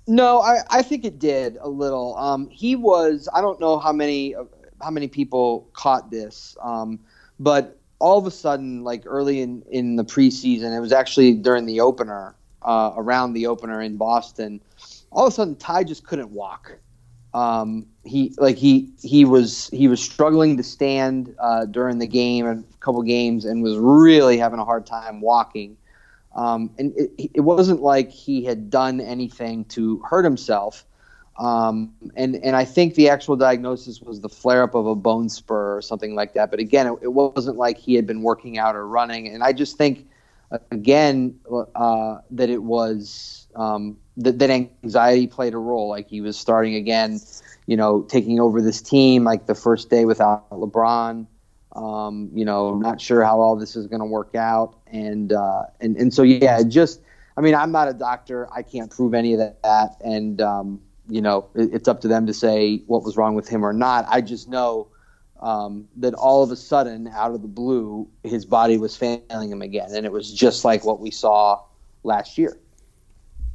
No, 0.06 0.40
I, 0.40 0.58
I 0.70 0.82
think 0.82 1.04
it 1.04 1.18
did 1.18 1.56
a 1.60 1.68
little. 1.68 2.16
Um, 2.16 2.48
he 2.50 2.76
was 2.76 3.28
I 3.34 3.40
don't 3.40 3.58
know 3.58 3.78
how 3.78 3.92
many 3.92 4.34
how 4.80 4.90
many 4.90 5.08
people 5.08 5.68
caught 5.72 6.10
this, 6.10 6.56
um, 6.62 7.00
but 7.40 7.78
all 7.98 8.18
of 8.18 8.26
a 8.26 8.30
sudden, 8.30 8.84
like 8.84 9.02
early 9.06 9.40
in 9.40 9.62
in 9.70 9.96
the 9.96 10.04
preseason, 10.04 10.76
it 10.76 10.80
was 10.80 10.92
actually 10.92 11.34
during 11.34 11.66
the 11.66 11.80
opener, 11.80 12.36
uh, 12.62 12.92
around 12.96 13.32
the 13.32 13.46
opener 13.46 13.80
in 13.80 13.96
Boston. 13.96 14.60
All 15.10 15.26
of 15.26 15.32
a 15.32 15.34
sudden, 15.34 15.56
Ty 15.56 15.84
just 15.84 16.06
couldn't 16.06 16.30
walk. 16.30 16.76
Um, 17.34 17.86
he 18.04 18.32
like 18.38 18.56
he 18.56 18.90
he 19.02 19.24
was 19.24 19.68
he 19.70 19.88
was 19.88 20.00
struggling 20.00 20.56
to 20.56 20.62
stand 20.62 21.34
uh, 21.38 21.64
during 21.64 21.98
the 21.98 22.06
game 22.06 22.46
and 22.46 22.64
a 22.64 22.76
couple 22.78 23.02
games 23.02 23.44
and 23.44 23.62
was 23.62 23.76
really 23.76 24.38
having 24.38 24.60
a 24.60 24.64
hard 24.64 24.86
time 24.86 25.20
walking. 25.20 25.76
Um, 26.36 26.70
and 26.78 26.92
it, 26.96 27.30
it 27.34 27.40
wasn't 27.40 27.80
like 27.80 28.10
he 28.10 28.44
had 28.44 28.70
done 28.70 29.00
anything 29.00 29.64
to 29.66 29.98
hurt 30.08 30.24
himself. 30.24 30.84
Um, 31.36 31.92
and 32.14 32.36
and 32.36 32.54
I 32.54 32.64
think 32.64 32.94
the 32.94 33.08
actual 33.08 33.34
diagnosis 33.34 34.00
was 34.00 34.20
the 34.20 34.28
flare 34.28 34.62
up 34.62 34.76
of 34.76 34.86
a 34.86 34.94
bone 34.94 35.28
spur 35.28 35.76
or 35.76 35.82
something 35.82 36.14
like 36.14 36.34
that. 36.34 36.50
But 36.50 36.60
again, 36.60 36.86
it, 36.86 36.98
it 37.02 37.12
wasn't 37.12 37.56
like 37.56 37.78
he 37.78 37.94
had 37.94 38.06
been 38.06 38.22
working 38.22 38.58
out 38.58 38.76
or 38.76 38.86
running. 38.86 39.26
And 39.28 39.42
I 39.42 39.52
just 39.52 39.76
think 39.76 40.06
again 40.70 41.38
uh, 41.74 42.18
that 42.30 42.50
it 42.50 42.62
was 42.62 43.46
um, 43.54 43.98
that, 44.16 44.38
that 44.38 44.50
anxiety 44.50 45.26
played 45.26 45.54
a 45.54 45.58
role. 45.58 45.88
Like 45.88 46.08
he 46.08 46.20
was 46.20 46.36
starting 46.36 46.74
again, 46.74 47.20
you 47.66 47.76
know, 47.76 48.02
taking 48.02 48.40
over 48.40 48.60
this 48.60 48.82
team 48.82 49.24
like 49.24 49.46
the 49.46 49.54
first 49.54 49.90
day 49.90 50.04
without 50.04 50.50
LeBron. 50.50 51.26
Um, 51.74 52.30
you 52.32 52.44
know, 52.44 52.76
not 52.76 53.00
sure 53.00 53.24
how 53.24 53.40
all 53.40 53.56
this 53.56 53.74
is 53.74 53.88
going 53.88 54.00
to 54.00 54.06
work 54.06 54.36
out, 54.36 54.76
and 54.86 55.32
uh, 55.32 55.64
and 55.80 55.96
and 55.96 56.14
so 56.14 56.22
yeah, 56.22 56.62
just 56.62 57.00
I 57.36 57.40
mean, 57.40 57.56
I'm 57.56 57.72
not 57.72 57.88
a 57.88 57.92
doctor. 57.92 58.48
I 58.52 58.62
can't 58.62 58.90
prove 58.90 59.12
any 59.12 59.34
of 59.34 59.40
that, 59.40 59.96
and 60.00 60.40
um, 60.40 60.80
you 61.08 61.20
know, 61.20 61.48
it, 61.56 61.74
it's 61.74 61.88
up 61.88 62.02
to 62.02 62.08
them 62.08 62.26
to 62.28 62.34
say 62.34 62.78
what 62.86 63.02
was 63.02 63.16
wrong 63.16 63.34
with 63.34 63.48
him 63.48 63.64
or 63.64 63.72
not. 63.72 64.06
I 64.08 64.20
just 64.20 64.48
know 64.48 64.88
um, 65.40 65.88
that 65.96 66.14
all 66.14 66.42
of 66.42 66.50
a 66.50 66.56
sudden, 66.56 67.08
out 67.08 67.32
of 67.32 67.42
the 67.42 67.48
blue, 67.48 68.08
his 68.22 68.44
body 68.44 68.78
was 68.78 68.96
failing 68.96 69.50
him 69.50 69.62
again, 69.62 69.90
and 69.94 70.06
it 70.06 70.12
was 70.12 70.32
just 70.32 70.64
like 70.64 70.84
what 70.84 71.00
we 71.00 71.10
saw 71.10 71.60
last 72.02 72.38
year. 72.38 72.58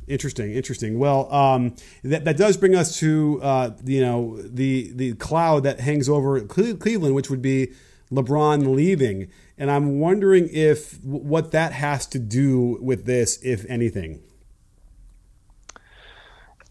Interesting, 0.07 0.53
interesting. 0.53 0.97
Well, 0.97 1.31
um, 1.31 1.75
that, 2.03 2.25
that 2.25 2.35
does 2.35 2.57
bring 2.57 2.75
us 2.75 2.97
to 2.99 3.39
uh, 3.43 3.71
you 3.85 4.01
know 4.01 4.41
the 4.41 4.91
the 4.93 5.13
cloud 5.13 5.63
that 5.63 5.79
hangs 5.79 6.09
over 6.09 6.41
Cleveland, 6.41 7.13
which 7.13 7.29
would 7.29 7.43
be 7.43 7.73
LeBron 8.11 8.75
leaving, 8.75 9.29
and 9.57 9.69
I'm 9.69 9.99
wondering 9.99 10.49
if 10.51 11.03
what 11.03 11.51
that 11.51 11.73
has 11.73 12.07
to 12.07 12.19
do 12.19 12.79
with 12.81 13.05
this, 13.05 13.37
if 13.43 13.65
anything. 13.69 14.21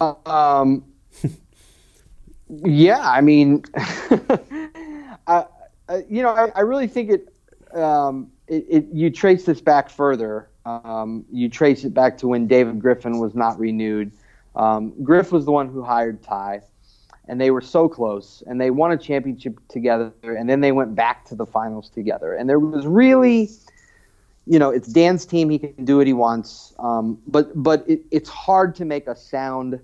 Um, 0.00 0.84
yeah, 2.48 3.00
I 3.00 3.20
mean, 3.20 3.62
I, 5.28 6.04
you 6.08 6.22
know, 6.22 6.30
I, 6.30 6.50
I 6.56 6.60
really 6.60 6.88
think 6.88 7.10
it, 7.10 7.78
um, 7.78 8.30
it, 8.46 8.66
it, 8.68 8.86
You 8.92 9.10
trace 9.10 9.44
this 9.44 9.60
back 9.60 9.90
further 9.90 10.48
um, 10.68 11.24
you 11.32 11.48
trace 11.48 11.84
it 11.84 11.94
back 11.94 12.18
to 12.18 12.28
when 12.28 12.46
David 12.46 12.80
Griffin 12.80 13.18
was 13.18 13.34
not 13.34 13.58
renewed. 13.58 14.12
Um, 14.54 14.92
Griff 15.02 15.32
was 15.32 15.44
the 15.44 15.52
one 15.52 15.68
who 15.68 15.82
hired 15.82 16.22
Ty, 16.22 16.60
and 17.26 17.40
they 17.40 17.50
were 17.50 17.60
so 17.62 17.88
close, 17.88 18.42
and 18.46 18.60
they 18.60 18.70
won 18.70 18.92
a 18.92 18.98
championship 18.98 19.58
together, 19.68 20.12
and 20.22 20.48
then 20.48 20.60
they 20.60 20.72
went 20.72 20.94
back 20.94 21.24
to 21.26 21.34
the 21.34 21.46
finals 21.46 21.88
together. 21.88 22.34
And 22.34 22.48
there 22.48 22.58
was 22.58 22.86
really, 22.86 23.48
you 24.46 24.58
know, 24.58 24.70
it's 24.70 24.88
Dan's 24.88 25.24
team; 25.24 25.48
he 25.48 25.58
can 25.58 25.84
do 25.84 25.96
what 25.96 26.06
he 26.06 26.12
wants. 26.12 26.74
Um, 26.78 27.18
but 27.26 27.50
but 27.54 27.88
it, 27.88 28.02
it's 28.10 28.28
hard 28.28 28.74
to 28.76 28.84
make 28.84 29.06
a 29.06 29.16
sound 29.16 29.80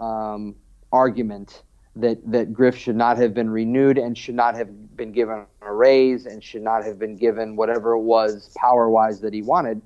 um, 0.00 0.54
argument 0.90 1.62
that 1.96 2.18
that 2.30 2.52
Griff 2.52 2.76
should 2.76 2.96
not 2.96 3.16
have 3.18 3.34
been 3.34 3.50
renewed 3.50 3.98
and 3.98 4.16
should 4.16 4.34
not 4.34 4.56
have 4.56 4.96
been 4.96 5.12
given 5.12 5.46
a 5.62 5.72
raise 5.72 6.26
and 6.26 6.42
should 6.42 6.62
not 6.62 6.84
have 6.84 6.98
been 6.98 7.16
given 7.16 7.56
whatever 7.56 7.92
it 7.92 8.00
was 8.00 8.50
power 8.56 8.90
wise 8.90 9.20
that 9.20 9.32
he 9.32 9.42
wanted 9.42 9.80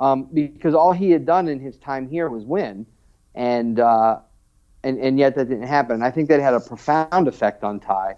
um, 0.00 0.24
because 0.32 0.74
all 0.74 0.92
he 0.92 1.10
had 1.10 1.26
done 1.26 1.46
in 1.46 1.60
his 1.60 1.76
time 1.76 2.08
here 2.08 2.28
was 2.30 2.44
win, 2.44 2.86
and 3.34 3.78
uh, 3.78 4.18
and 4.82 4.98
and 4.98 5.18
yet 5.18 5.34
that 5.36 5.48
didn't 5.48 5.68
happen. 5.68 5.96
And 5.96 6.04
I 6.04 6.10
think 6.10 6.28
that 6.30 6.40
had 6.40 6.54
a 6.54 6.60
profound 6.60 7.28
effect 7.28 7.62
on 7.62 7.78
Ty. 7.78 8.16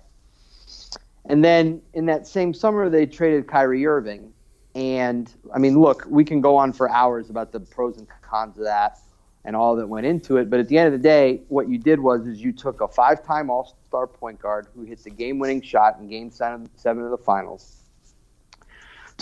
And 1.26 1.44
then 1.44 1.82
in 1.92 2.06
that 2.06 2.26
same 2.26 2.54
summer, 2.54 2.88
they 2.88 3.04
traded 3.04 3.46
Kyrie 3.46 3.84
Irving, 3.84 4.32
and 4.74 5.32
I 5.54 5.58
mean, 5.58 5.78
look, 5.78 6.06
we 6.08 6.24
can 6.24 6.40
go 6.40 6.56
on 6.56 6.72
for 6.72 6.88
hours 6.88 7.30
about 7.30 7.52
the 7.52 7.60
pros 7.60 7.98
and 7.98 8.06
cons 8.22 8.56
of 8.56 8.64
that 8.64 8.98
and 9.44 9.56
all 9.56 9.76
that 9.76 9.88
went 9.88 10.06
into 10.06 10.36
it. 10.36 10.48
But 10.48 10.60
at 10.60 10.68
the 10.68 10.78
end 10.78 10.86
of 10.86 10.92
the 10.92 11.08
day, 11.08 11.42
what 11.48 11.68
you 11.68 11.78
did 11.78 11.98
was 11.98 12.26
is 12.26 12.40
you 12.40 12.52
took 12.52 12.80
a 12.80 12.88
five-time 12.88 13.50
All-Star 13.50 14.06
point 14.06 14.40
guard 14.40 14.68
who 14.74 14.82
hits 14.82 15.02
the 15.02 15.10
game-winning 15.10 15.62
shot 15.62 15.98
in 15.98 16.08
Game 16.08 16.30
Seven 16.30 16.68
of 16.84 17.10
the 17.10 17.18
Finals 17.18 17.82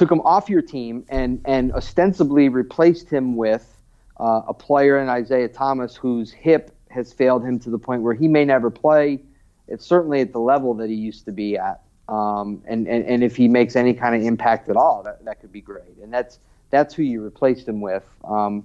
took 0.01 0.11
him 0.11 0.21
off 0.23 0.49
your 0.49 0.63
team 0.63 1.05
and 1.11 1.43
and 1.45 1.73
ostensibly 1.73 2.49
replaced 2.49 3.11
him 3.11 3.37
with 3.37 3.79
uh, 4.19 4.41
a 4.49 4.55
player 4.55 4.99
in 4.99 5.11
Isaiah 5.11 5.49
Thomas 5.49 5.95
whose 5.95 6.33
hip 6.33 6.75
has 6.89 7.13
failed 7.13 7.45
him 7.45 7.59
to 7.61 7.71
the 7.71 7.79
point 7.79 8.03
where 8.03 8.15
he 8.15 8.27
may 8.27 8.47
never 8.47 8.71
play. 8.71 9.21
It's 9.69 9.85
certainly 9.85 10.23
at 10.23 10.33
the 10.33 10.41
level 10.41 10.73
that 10.75 10.89
he 10.89 10.97
used 10.97 11.27
to 11.27 11.33
be 11.33 11.57
at. 11.57 11.83
Um, 12.09 12.63
and, 12.67 12.89
and, 12.89 13.05
and 13.05 13.23
if 13.23 13.37
he 13.37 13.47
makes 13.47 13.77
any 13.77 13.95
kind 13.95 14.17
of 14.17 14.23
impact 14.23 14.69
at 14.69 14.77
all, 14.77 15.03
that, 15.05 15.25
that 15.25 15.41
could 15.41 15.53
be 15.53 15.61
great. 15.61 15.97
And 16.03 16.13
that's 16.13 16.39
that's 16.71 16.95
who 16.95 17.03
you 17.03 17.23
replaced 17.23 17.69
him 17.69 17.83
with. 17.83 18.05
Um, 18.25 18.65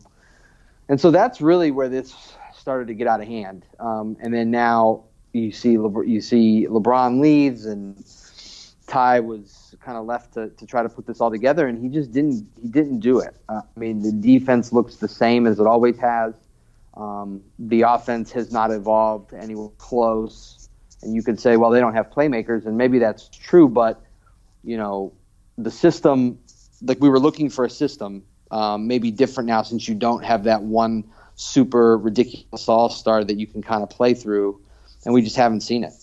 and 0.89 0.99
so 0.99 1.11
that's 1.11 1.41
really 1.41 1.71
where 1.71 1.89
this 1.89 2.15
started 2.57 2.87
to 2.87 2.93
get 2.93 3.07
out 3.07 3.21
of 3.21 3.27
hand. 3.27 3.65
Um, 3.79 4.17
and 4.19 4.33
then 4.33 4.51
now 4.51 5.03
you 5.33 5.51
see 5.51 5.71
you 5.71 6.21
see 6.21 6.67
LeBron 6.69 7.19
leaves 7.19 7.65
and 7.65 8.03
Ty 8.87 9.19
was 9.21 9.75
kind 9.81 9.97
of 9.97 10.05
left 10.05 10.33
to, 10.35 10.49
to 10.49 10.65
try 10.65 10.83
to 10.83 10.89
put 10.89 11.05
this 11.07 11.19
all 11.19 11.31
together, 11.31 11.67
and 11.67 11.81
he 11.81 11.89
just 11.89 12.11
didn't 12.11 12.47
he 12.61 12.67
didn't 12.67 12.99
do 12.99 13.19
it. 13.19 13.35
Uh, 13.49 13.61
I 13.75 13.79
mean, 13.79 14.01
the 14.01 14.11
defense 14.11 14.71
looks 14.71 14.97
the 14.97 15.07
same 15.07 15.47
as 15.47 15.59
it 15.59 15.67
always 15.67 15.97
has. 15.97 16.33
Um, 16.95 17.41
the 17.59 17.81
offense 17.81 18.31
has 18.31 18.51
not 18.51 18.71
evolved 18.71 19.33
anywhere 19.33 19.69
close, 19.77 20.69
and 21.01 21.13
you 21.13 21.23
could 21.23 21.39
say, 21.39 21.57
well, 21.57 21.71
they 21.71 21.79
don't 21.79 21.93
have 21.93 22.09
playmakers, 22.09 22.65
and 22.65 22.77
maybe 22.77 22.99
that's 22.99 23.27
true, 23.29 23.67
but 23.67 24.01
you 24.63 24.77
know, 24.77 25.13
the 25.57 25.71
system, 25.71 26.39
like 26.81 26.99
we 26.99 27.09
were 27.09 27.19
looking 27.19 27.49
for 27.49 27.65
a 27.65 27.69
system, 27.69 28.23
um, 28.51 28.87
maybe 28.87 29.11
different 29.11 29.47
now 29.47 29.61
since 29.61 29.87
you 29.87 29.95
don't 29.95 30.23
have 30.23 30.43
that 30.45 30.61
one 30.61 31.03
super 31.35 31.97
ridiculous 31.97 32.67
all 32.67 32.89
star 32.89 33.23
that 33.23 33.37
you 33.37 33.47
can 33.47 33.61
kind 33.61 33.83
of 33.83 33.89
play 33.89 34.13
through, 34.13 34.59
and 35.03 35.13
we 35.13 35.21
just 35.21 35.35
haven't 35.35 35.61
seen 35.61 35.83
it. 35.83 35.93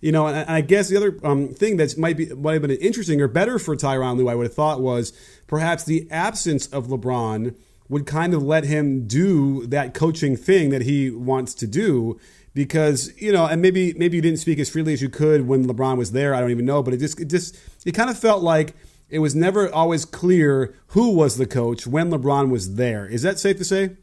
You 0.00 0.12
know, 0.12 0.26
and 0.26 0.48
I 0.48 0.60
guess 0.60 0.88
the 0.88 0.96
other 0.96 1.18
um, 1.24 1.48
thing 1.48 1.78
that 1.78 1.96
might 1.96 2.16
be 2.16 2.26
might 2.26 2.52
have 2.52 2.62
been 2.62 2.70
interesting 2.72 3.20
or 3.20 3.28
better 3.28 3.58
for 3.58 3.74
Tyronn 3.76 4.16
Lue, 4.16 4.28
I 4.28 4.34
would 4.34 4.46
have 4.46 4.54
thought 4.54 4.80
was 4.80 5.12
perhaps 5.46 5.84
the 5.84 6.06
absence 6.10 6.66
of 6.68 6.86
LeBron 6.86 7.54
would 7.88 8.06
kind 8.06 8.34
of 8.34 8.42
let 8.42 8.64
him 8.64 9.06
do 9.06 9.66
that 9.66 9.94
coaching 9.94 10.36
thing 10.36 10.70
that 10.70 10.82
he 10.82 11.10
wants 11.10 11.54
to 11.54 11.66
do 11.66 12.18
because 12.54 13.12
you 13.20 13.32
know 13.32 13.46
and 13.46 13.62
maybe 13.62 13.94
maybe 13.94 14.16
you 14.16 14.22
didn't 14.22 14.38
speak 14.38 14.58
as 14.58 14.68
freely 14.68 14.92
as 14.92 15.02
you 15.02 15.08
could 15.08 15.46
when 15.46 15.66
LeBron 15.66 15.96
was 15.96 16.12
there 16.12 16.34
I 16.34 16.40
don't 16.40 16.50
even 16.50 16.64
know 16.64 16.82
but 16.82 16.94
it 16.94 16.98
just 16.98 17.20
it 17.20 17.26
just 17.26 17.56
it 17.84 17.92
kind 17.92 18.10
of 18.10 18.18
felt 18.18 18.42
like 18.42 18.74
it 19.08 19.20
was 19.20 19.34
never 19.34 19.72
always 19.72 20.04
clear 20.04 20.74
who 20.88 21.12
was 21.12 21.36
the 21.36 21.46
coach 21.46 21.86
when 21.86 22.10
LeBron 22.10 22.50
was 22.50 22.74
there 22.76 23.06
is 23.06 23.22
that 23.22 23.38
safe 23.38 23.56
to 23.58 23.64
say 23.64 23.96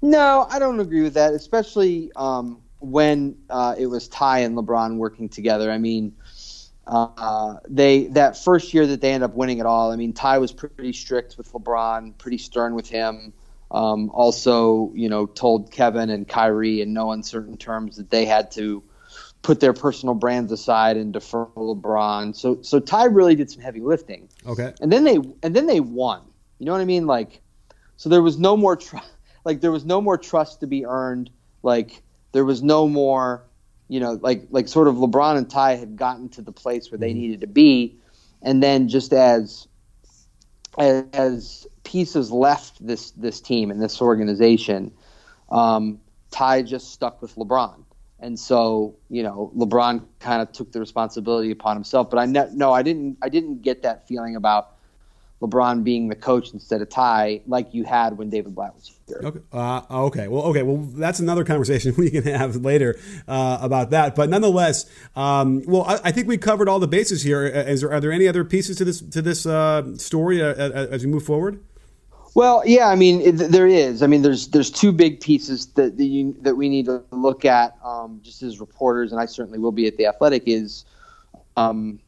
no 0.00 0.46
I 0.48 0.58
don't 0.58 0.80
agree 0.80 1.02
with 1.02 1.14
that 1.14 1.34
especially 1.34 2.10
um, 2.16 2.62
when 2.80 3.36
uh, 3.50 3.74
it 3.78 3.86
was 3.86 4.08
Ty 4.08 4.40
and 4.40 4.56
LeBron 4.56 4.96
working 4.96 5.28
together 5.28 5.70
I 5.70 5.78
mean 5.78 6.14
uh, 6.88 7.56
they 7.68 8.06
that 8.06 8.36
first 8.36 8.72
year 8.72 8.86
that 8.86 9.00
they 9.02 9.12
end 9.12 9.22
up 9.22 9.34
winning 9.34 9.58
it 9.58 9.66
all. 9.66 9.92
I 9.92 9.96
mean, 9.96 10.14
Ty 10.14 10.38
was 10.38 10.52
pretty 10.52 10.94
strict 10.94 11.36
with 11.36 11.52
LeBron, 11.52 12.16
pretty 12.16 12.38
stern 12.38 12.74
with 12.74 12.88
him. 12.88 13.34
Um, 13.70 14.10
also, 14.14 14.90
you 14.94 15.10
know, 15.10 15.26
told 15.26 15.70
Kevin 15.70 16.08
and 16.08 16.26
Kyrie 16.26 16.80
in 16.80 16.94
no 16.94 17.12
uncertain 17.12 17.58
terms 17.58 17.98
that 17.98 18.08
they 18.08 18.24
had 18.24 18.50
to 18.52 18.82
put 19.42 19.60
their 19.60 19.72
personal 19.72 20.14
brands 20.14 20.52
aside 20.52 20.96
and 20.96 21.12
defer 21.12 21.44
to 21.44 21.60
LeBron. 21.60 22.34
So, 22.34 22.60
so 22.62 22.80
Ty 22.80 23.04
really 23.06 23.34
did 23.34 23.50
some 23.50 23.62
heavy 23.62 23.80
lifting. 23.80 24.28
Okay. 24.46 24.72
And 24.80 24.92
then 24.92 25.04
they 25.04 25.16
and 25.42 25.54
then 25.54 25.66
they 25.66 25.80
won. 25.80 26.22
You 26.58 26.66
know 26.66 26.72
what 26.72 26.80
I 26.80 26.86
mean? 26.86 27.06
Like, 27.06 27.40
so 27.96 28.08
there 28.08 28.22
was 28.22 28.38
no 28.38 28.56
more 28.56 28.76
trust. 28.76 29.10
Like 29.44 29.62
there 29.62 29.72
was 29.72 29.86
no 29.86 30.02
more 30.02 30.18
trust 30.18 30.60
to 30.60 30.66
be 30.66 30.84
earned. 30.84 31.30
Like 31.62 32.02
there 32.32 32.44
was 32.44 32.62
no 32.62 32.86
more 32.86 33.48
you 33.88 34.00
know, 34.00 34.18
like 34.20 34.46
like 34.50 34.68
sort 34.68 34.86
of 34.86 34.96
LeBron 34.96 35.38
and 35.38 35.50
Ty 35.50 35.76
had 35.76 35.96
gotten 35.96 36.28
to 36.30 36.42
the 36.42 36.52
place 36.52 36.90
where 36.90 36.98
they 36.98 37.10
mm-hmm. 37.10 37.20
needed 37.20 37.40
to 37.40 37.46
be, 37.46 37.96
and 38.42 38.62
then 38.62 38.88
just 38.88 39.12
as 39.12 39.66
as, 40.78 41.04
as 41.12 41.66
pieces 41.84 42.30
left 42.30 42.86
this 42.86 43.10
this 43.12 43.40
team 43.40 43.70
and 43.70 43.82
this 43.82 44.00
organization, 44.02 44.92
um, 45.50 46.00
Ty 46.30 46.62
just 46.62 46.92
stuck 46.92 47.22
with 47.22 47.34
LeBron, 47.36 47.82
and 48.20 48.38
so 48.38 48.94
you 49.08 49.22
know 49.22 49.52
LeBron 49.56 50.04
kind 50.20 50.42
of 50.42 50.52
took 50.52 50.72
the 50.72 50.80
responsibility 50.80 51.50
upon 51.50 51.76
himself. 51.76 52.10
But 52.10 52.18
I 52.18 52.26
ne- 52.26 52.50
no, 52.52 52.72
I 52.72 52.82
didn't 52.82 53.18
I 53.22 53.28
didn't 53.28 53.62
get 53.62 53.82
that 53.82 54.06
feeling 54.08 54.36
about 54.36 54.74
LeBron 55.40 55.84
being 55.84 56.08
the 56.08 56.16
coach 56.16 56.52
instead 56.52 56.82
of 56.82 56.88
Ty, 56.88 57.42
like 57.46 57.72
you 57.72 57.84
had 57.84 58.18
when 58.18 58.28
David 58.28 58.54
Blatt 58.54 58.74
was 58.74 58.92
here. 59.06 59.20
Okay. 59.22 59.40
Uh, 59.52 59.82
okay. 59.90 60.26
Well. 60.26 60.42
Okay. 60.44 60.62
Well, 60.62 60.78
that's 60.78 61.20
another 61.20 61.44
conversation 61.44 61.94
we 61.98 62.10
can 62.10 62.24
have 62.24 62.56
later 62.56 62.98
uh, 63.28 63.58
about 63.60 63.90
that. 63.90 64.16
But 64.16 64.30
nonetheless, 64.30 64.86
um, 65.14 65.62
well, 65.66 65.84
I, 65.84 66.00
I, 66.04 66.12
think 66.12 66.26
we 66.26 66.38
covered 66.38 66.68
all 66.68 66.80
the 66.80 66.88
bases 66.88 67.22
here. 67.22 67.46
Uh, 67.46 67.74
there, 67.76 67.92
are 67.92 68.00
there 68.00 68.12
any 68.12 68.26
other 68.26 68.44
pieces 68.44 68.76
to 68.78 68.84
this 68.84 69.00
to 69.00 69.22
this 69.22 69.46
uh, 69.46 69.96
story 69.96 70.42
uh, 70.42 70.54
as 70.54 71.04
we 71.04 71.10
move 71.10 71.24
forward? 71.24 71.60
Well, 72.38 72.62
yeah. 72.64 72.86
I 72.86 72.94
mean, 72.94 73.20
it, 73.20 73.32
there 73.32 73.66
is. 73.66 74.00
I 74.00 74.06
mean, 74.06 74.22
there's 74.22 74.46
there's 74.46 74.70
two 74.70 74.92
big 74.92 75.18
pieces 75.18 75.66
that 75.72 75.96
that, 75.96 76.04
you, 76.04 76.36
that 76.42 76.54
we 76.54 76.68
need 76.68 76.84
to 76.84 77.02
look 77.10 77.44
at 77.44 77.76
um, 77.82 78.20
just 78.22 78.44
as 78.44 78.60
reporters, 78.60 79.10
and 79.10 79.20
I 79.20 79.26
certainly 79.26 79.58
will 79.58 79.72
be 79.72 79.88
at 79.88 79.96
the 79.96 80.06
Athletic. 80.06 80.44
Is 80.46 80.84
um, 81.56 81.98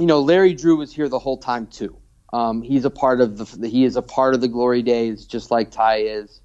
you 0.00 0.06
know, 0.06 0.18
Larry 0.18 0.52
Drew 0.52 0.78
was 0.78 0.92
here 0.92 1.08
the 1.08 1.20
whole 1.20 1.36
time 1.36 1.68
too. 1.68 1.96
Um, 2.32 2.60
he's 2.60 2.84
a 2.84 2.90
part 2.90 3.20
of 3.20 3.38
the 3.38 3.68
he 3.68 3.84
is 3.84 3.94
a 3.94 4.02
part 4.02 4.34
of 4.34 4.40
the 4.40 4.48
glory 4.48 4.82
days, 4.82 5.26
just 5.26 5.52
like 5.52 5.70
Ty 5.70 5.98
is. 5.98 6.40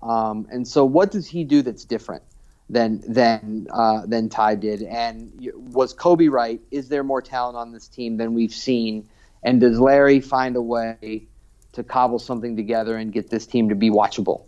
Um, 0.00 0.46
and 0.48 0.68
so, 0.68 0.84
what 0.84 1.10
does 1.10 1.26
he 1.26 1.42
do 1.42 1.60
that's 1.60 1.84
different 1.84 2.22
than 2.70 3.02
than 3.12 3.66
uh, 3.74 4.06
than 4.06 4.28
Ty 4.28 4.54
did? 4.54 4.84
And 4.84 5.50
was 5.56 5.92
Koby 5.92 6.30
right? 6.30 6.60
Is 6.70 6.88
there 6.88 7.02
more 7.02 7.20
talent 7.20 7.56
on 7.56 7.72
this 7.72 7.88
team 7.88 8.16
than 8.16 8.32
we've 8.32 8.54
seen? 8.54 9.08
And 9.42 9.60
does 9.60 9.80
Larry 9.80 10.20
find 10.20 10.54
a 10.54 10.62
way 10.62 11.26
to 11.72 11.82
cobble 11.82 12.18
something 12.18 12.56
together 12.56 12.96
and 12.96 13.12
get 13.12 13.30
this 13.30 13.46
team 13.46 13.68
to 13.68 13.74
be 13.74 13.90
watchable? 13.90 14.44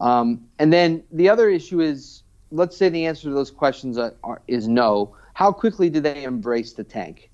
Um, 0.00 0.46
and 0.58 0.72
then 0.72 1.02
the 1.10 1.28
other 1.28 1.48
issue 1.48 1.80
is, 1.80 2.22
let's 2.50 2.76
say 2.76 2.88
the 2.88 3.06
answer 3.06 3.28
to 3.28 3.34
those 3.34 3.50
questions 3.50 3.98
are, 3.98 4.14
are, 4.22 4.42
is 4.46 4.68
no. 4.68 5.16
How 5.34 5.52
quickly 5.52 5.90
do 5.90 6.00
they 6.00 6.24
embrace 6.24 6.72
the 6.72 6.84
tank? 6.84 7.30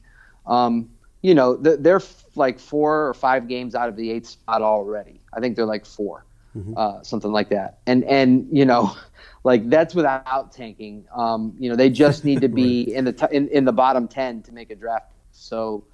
Um, 0.46 0.90
you 1.22 1.34
know, 1.34 1.56
they're 1.56 2.00
like 2.34 2.58
four 2.58 3.08
or 3.08 3.14
five 3.14 3.46
games 3.46 3.74
out 3.74 3.88
of 3.88 3.96
the 3.96 4.10
eighth 4.10 4.26
spot 4.26 4.60
already. 4.60 5.20
I 5.32 5.40
think 5.40 5.54
they're 5.54 5.66
like 5.66 5.86
4 5.86 6.26
mm-hmm. 6.56 6.74
uh, 6.76 7.02
something 7.02 7.30
like 7.30 7.48
that. 7.50 7.78
And 7.86 8.02
and 8.04 8.48
you 8.50 8.64
know, 8.64 8.96
like 9.44 9.68
that's 9.70 9.94
without 9.94 10.50
tanking. 10.50 11.04
Um, 11.14 11.54
you 11.58 11.70
know, 11.70 11.76
they 11.76 11.90
just 11.90 12.24
need 12.24 12.40
to 12.40 12.48
be 12.48 12.84
right. 12.88 12.96
in 12.96 13.04
the 13.04 13.12
t- 13.12 13.26
in, 13.30 13.48
in 13.48 13.64
the 13.64 13.72
bottom 13.72 14.08
ten 14.08 14.42
to 14.42 14.52
make 14.52 14.70
a 14.70 14.74
draft. 14.74 15.12
So 15.30 15.84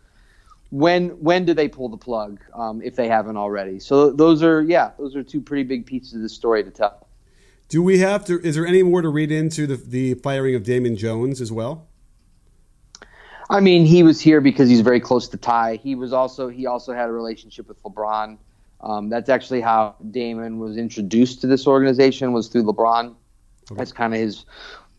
when 0.71 1.11
when 1.21 1.45
do 1.45 1.55
they 1.55 1.69
pull 1.69 1.89
the 1.89 1.97
plug 1.97 2.41
um, 2.55 2.83
if 2.83 2.97
they 2.97 3.09
haven't 3.09 3.37
already? 3.37 3.79
So 3.81 4.11
those 4.11 4.43
are 4.43 4.63
yeah, 4.63 4.93
those 4.99 5.17
are 5.17 5.23
two 5.23 5.41
pretty 5.41 5.65
big 5.65 5.87
pieces 5.87 6.15
of 6.15 6.23
the 6.23 6.29
story 6.29 6.65
to 6.65 6.71
tell. 6.71 7.09
Do 7.69 7.83
we 7.83 7.99
have 7.99 8.25
to? 8.27 8.41
Is 8.41 8.55
there 8.55 8.67
any 8.67 8.83
more 8.83 9.03
to 9.03 9.09
read 9.09 9.31
into 9.31 9.67
the 9.67 9.77
the 9.77 10.15
firing 10.15 10.55
of 10.55 10.63
Damon 10.63 10.97
Jones 10.97 11.41
as 11.41 11.53
well? 11.53 11.89
I 13.51 13.61
mean, 13.61 13.87
he 13.87 14.03
was 14.03 14.21
here 14.21 14.41
because 14.41 14.69
he's 14.69 14.83
very 14.83 15.01
close 15.01 15.29
to 15.29 15.39
Ty. 15.39 15.77
He 15.77 15.95
was 15.95 16.13
also 16.13 16.49
he 16.49 16.67
also 16.67 16.93
had 16.93 17.09
a 17.09 17.13
relationship 17.13 17.69
with 17.69 17.83
LeBron. 17.83 18.39
Um, 18.81 19.09
that's 19.09 19.29
actually 19.29 19.61
how 19.61 19.97
Damon 20.11 20.59
was 20.59 20.77
introduced 20.77 21.41
to 21.41 21.47
this 21.47 21.67
organization 21.67 22.33
was 22.33 22.49
through 22.49 22.65
LeBron. 22.65 23.15
Okay. 23.71 23.79
That's 23.79 23.93
kind 23.93 24.15
of 24.15 24.21
his 24.21 24.45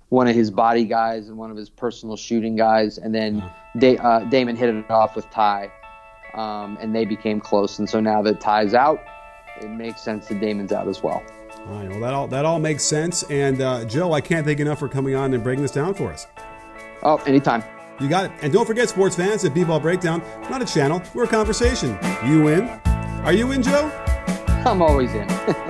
one 0.10 0.28
of 0.28 0.36
his 0.36 0.52
body 0.52 0.86
guys 0.86 1.28
and 1.28 1.38
one 1.38 1.52
of 1.52 1.58
his 1.58 1.70
personal 1.70 2.16
shooting 2.18 2.56
guys. 2.56 2.98
And 2.98 3.14
then 3.14 3.44
da- 3.78 3.98
uh, 3.98 4.26
Damon 4.26 4.56
hit 4.56 4.74
it 4.74 4.90
off 4.92 5.16
with 5.16 5.30
Ty, 5.30 5.72
um, 6.34 6.78
and 6.82 6.94
they 6.96 7.06
became 7.06 7.40
close. 7.40 7.80
And 7.80 7.90
so 7.90 8.00
now 8.00 8.22
that 8.24 8.40
Ty's 8.42 8.74
out, 8.74 9.00
it 9.62 9.70
makes 9.70 10.02
sense 10.02 10.28
that 10.28 10.40
Damon's 10.40 10.72
out 10.72 10.88
as 10.88 11.02
well. 11.04 11.24
All 11.68 11.76
right. 11.76 11.90
Well, 11.90 12.00
that 12.00 12.14
all 12.14 12.28
that 12.28 12.46
all 12.46 12.60
makes 12.60 12.84
sense. 12.84 13.24
And 13.24 13.62
uh, 13.62 13.86
Joe, 13.86 14.14
I 14.14 14.22
can't 14.22 14.46
thank 14.46 14.60
enough 14.60 14.80
for 14.80 14.88
coming 14.90 15.16
on 15.16 15.34
and 15.34 15.44
breaking 15.44 15.62
this 15.62 15.72
down 15.72 15.94
for 15.94 16.12
us. 16.12 16.26
Oh, 17.04 17.18
anytime. 17.26 17.64
You 18.00 18.08
got 18.08 18.26
it. 18.26 18.32
And 18.42 18.54
don't 18.54 18.66
forget, 18.66 18.88
sports 18.88 19.16
fans, 19.18 19.44
at 19.44 19.54
B-Ball 19.54 19.82
Breakdown, 19.82 20.24
not 20.50 20.62
a 20.62 20.66
channel, 20.66 21.02
we're 21.14 21.26
a 21.26 21.28
conversation. 21.28 21.98
You 22.26 22.48
in? 22.48 22.70
Are 23.26 23.34
you 23.34 23.52
in, 23.52 23.62
Joe? 23.62 23.92
I'm 24.66 24.82
always 24.82 25.14
in. 25.14 25.28